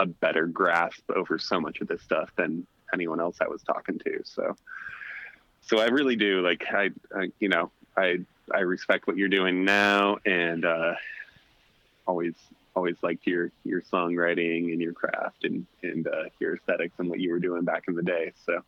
[0.00, 3.98] a better grasp over so much of this stuff than anyone else I was talking
[4.00, 4.20] to.
[4.24, 4.56] So,
[5.62, 8.18] so I really do like I, I you know, I
[8.52, 10.94] I respect what you're doing now, and uh,
[12.06, 12.34] always
[12.74, 17.20] always liked your your songwriting and your craft and and uh, your aesthetics and what
[17.20, 18.32] you were doing back in the day.
[18.46, 18.60] So.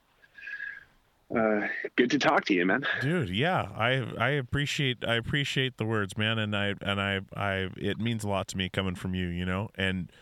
[1.37, 1.67] Uh,
[1.97, 2.87] good to talk to you, man.
[3.01, 7.69] dude yeah i i appreciate i appreciate the words man and i and i i
[7.77, 10.13] it means a lot to me coming from you you know and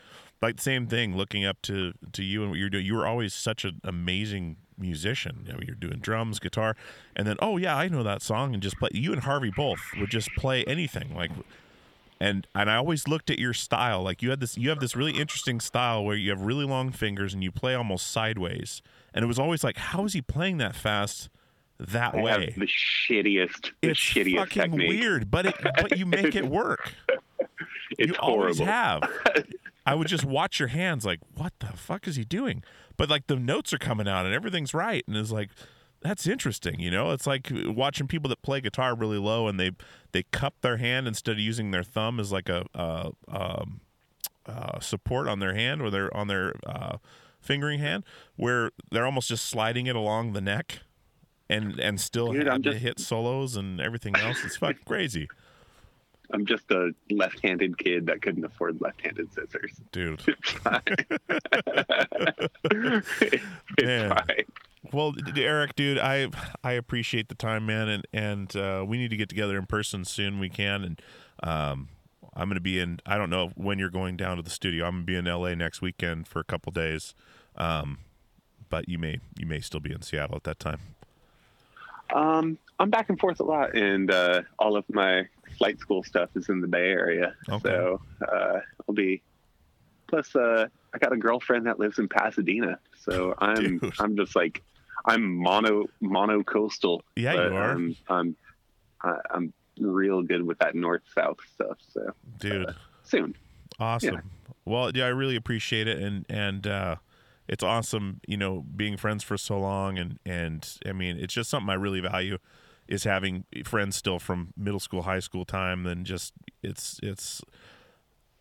[0.40, 3.34] like same thing looking up to to you and what you're doing you were always
[3.34, 6.74] such an amazing musician you know, you're doing drums guitar
[7.14, 9.80] and then oh yeah i know that song and just play you and harvey both
[9.98, 11.30] would just play anything like
[12.20, 14.94] and and I always looked at your style like you had this you have this
[14.96, 18.82] really interesting style where you have really long fingers and you play almost sideways.
[19.12, 21.28] And it was always like how is he playing that fast
[21.78, 22.44] that I way?
[22.46, 24.88] have the shittiest, the it's shittiest fucking technique.
[24.88, 26.92] weird but it but you make it work.
[27.98, 29.02] It's you always have.
[29.86, 32.62] I would just watch your hands like what the fuck is he doing?
[32.96, 35.50] But like the notes are coming out and everything's right and it's like
[36.04, 39.72] that's interesting you know it's like watching people that play guitar really low and they
[40.12, 42.64] they cup their hand instead of using their thumb as like a,
[43.26, 43.80] um,
[44.46, 46.98] uh, support on their hand or their on their uh,
[47.40, 48.04] fingering hand
[48.36, 50.80] where they're almost just sliding it along the neck
[51.48, 55.26] and and still Dude, have I'm to hit solos and everything else it's fucking crazy
[56.30, 59.72] I'm just a left-handed kid that couldn't afford left-handed scissors.
[59.92, 60.82] dude It's fine.
[63.78, 64.10] it's Man.
[64.10, 64.44] fine.
[64.92, 66.28] Well, Eric, dude, I
[66.62, 70.04] I appreciate the time, man, and and uh, we need to get together in person
[70.04, 70.38] soon.
[70.38, 71.02] We can, and
[71.42, 71.88] um,
[72.34, 73.00] I'm gonna be in.
[73.06, 74.86] I don't know when you're going down to the studio.
[74.86, 75.56] I'm gonna be in L.A.
[75.56, 77.14] next weekend for a couple days,
[77.56, 77.98] um,
[78.68, 80.80] but you may you may still be in Seattle at that time.
[82.14, 86.30] Um, I'm back and forth a lot, and uh, all of my flight school stuff
[86.34, 87.34] is in the Bay Area.
[87.48, 87.68] Okay.
[87.68, 88.00] So
[88.30, 89.22] uh, I'll be.
[90.06, 93.94] Plus, uh, I got a girlfriend that lives in Pasadena, so I'm Dude.
[93.98, 94.62] I'm just like
[95.04, 97.02] I'm mono mono coastal.
[97.16, 97.70] Yeah, you are.
[97.72, 98.36] I'm I'm
[99.02, 101.78] I- I'm real good with that north south stuff.
[101.92, 102.74] So dude.
[103.02, 103.34] soon.
[103.78, 104.14] Awesome.
[104.14, 104.20] Yeah.
[104.64, 106.96] Well, yeah, I really appreciate it, and and uh,
[107.48, 111.50] it's awesome, you know, being friends for so long, and and I mean, it's just
[111.50, 112.38] something I really value
[112.86, 116.32] is having friends still from middle school, high school time, and just
[116.62, 117.42] it's it's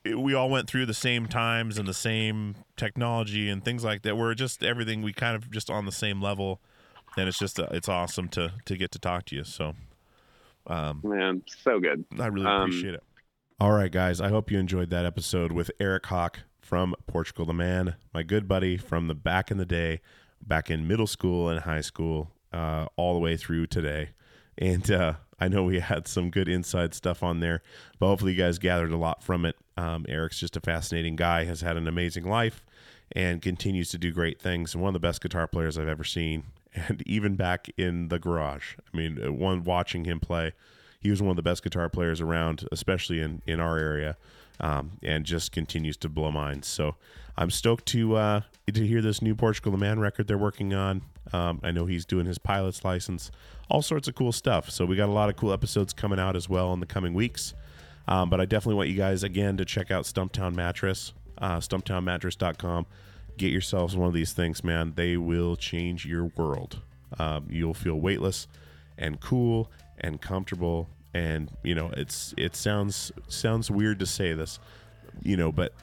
[0.03, 4.01] it- we all went through the same times and the same technology and things like
[4.03, 4.17] that.
[4.17, 6.61] We're just everything we kind of just on the same level,
[7.17, 9.43] and it's just uh, it's awesome to to get to talk to you.
[9.43, 9.75] So,
[10.67, 12.05] um, Man, so good.
[12.19, 13.03] I really Um, appreciate it.
[13.59, 14.19] All right, guys.
[14.19, 18.47] I hope you enjoyed that episode with Eric Howk from Portugal the Man, my good
[18.47, 20.01] buddy from the back in the day,
[20.41, 24.09] back in middle school and high school, uh, all the way through today.
[24.57, 27.61] And uh, I know we had some good inside stuff on there,
[27.99, 29.55] but hopefully you guys gathered a lot from it.
[29.77, 32.63] Um, Eric's just a fascinating guy, has had an amazing life,
[33.11, 34.73] and continues to do great things.
[34.73, 36.43] And one of the best guitar players I've ever seen.
[36.75, 40.53] And even back in the garage, I mean, uh, one watching him play,
[40.99, 44.17] he was one of the best guitar players around, especially in in our area,
[44.59, 46.67] um, and just continues to blow minds.
[46.67, 46.95] So
[47.37, 48.41] I'm stoked to uh,
[48.73, 51.03] to hear this new Portugal the Man record they're working on.
[51.31, 53.31] Um, I know he's doing his pilot's license,
[53.69, 54.69] all sorts of cool stuff.
[54.69, 57.13] So we got a lot of cool episodes coming out as well in the coming
[57.13, 57.53] weeks.
[58.07, 62.85] Um, but I definitely want you guys again to check out Stumptown Mattress, uh, stumptownmattress.com.
[63.37, 64.93] Get yourselves one of these things, man.
[64.95, 66.81] They will change your world.
[67.17, 68.47] Um, you'll feel weightless
[68.97, 70.89] and cool and comfortable.
[71.13, 74.59] And you know, it's it sounds sounds weird to say this,
[75.21, 75.73] you know, but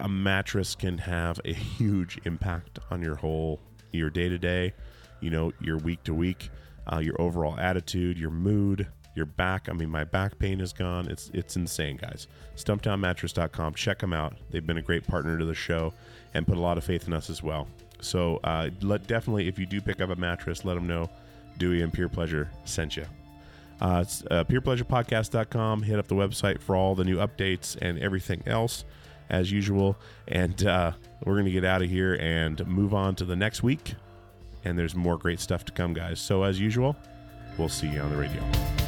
[0.00, 3.60] a mattress can have a huge impact on your whole
[3.92, 4.74] your day to day,
[5.20, 6.50] you know, your week to week,
[6.92, 8.86] uh, your overall attitude, your mood,
[9.18, 9.68] your back.
[9.68, 11.08] I mean, my back pain is gone.
[11.08, 12.26] It's it's insane, guys.
[12.56, 13.74] StumptownMattress.com.
[13.74, 14.36] Check them out.
[14.50, 15.92] They've been a great partner to the show
[16.32, 17.68] and put a lot of faith in us as well.
[18.00, 21.10] So uh, let definitely, if you do pick up a mattress, let them know
[21.58, 23.04] Dewey and Pure Pleasure sent you.
[23.80, 25.82] Uh, it's uh, purepleasurepodcast.com.
[25.82, 28.84] Hit up the website for all the new updates and everything else
[29.30, 29.96] as usual.
[30.26, 30.92] And uh,
[31.24, 33.94] we're going to get out of here and move on to the next week.
[34.64, 36.20] And there's more great stuff to come, guys.
[36.20, 36.96] So, as usual,
[37.56, 38.87] we'll see you on the radio.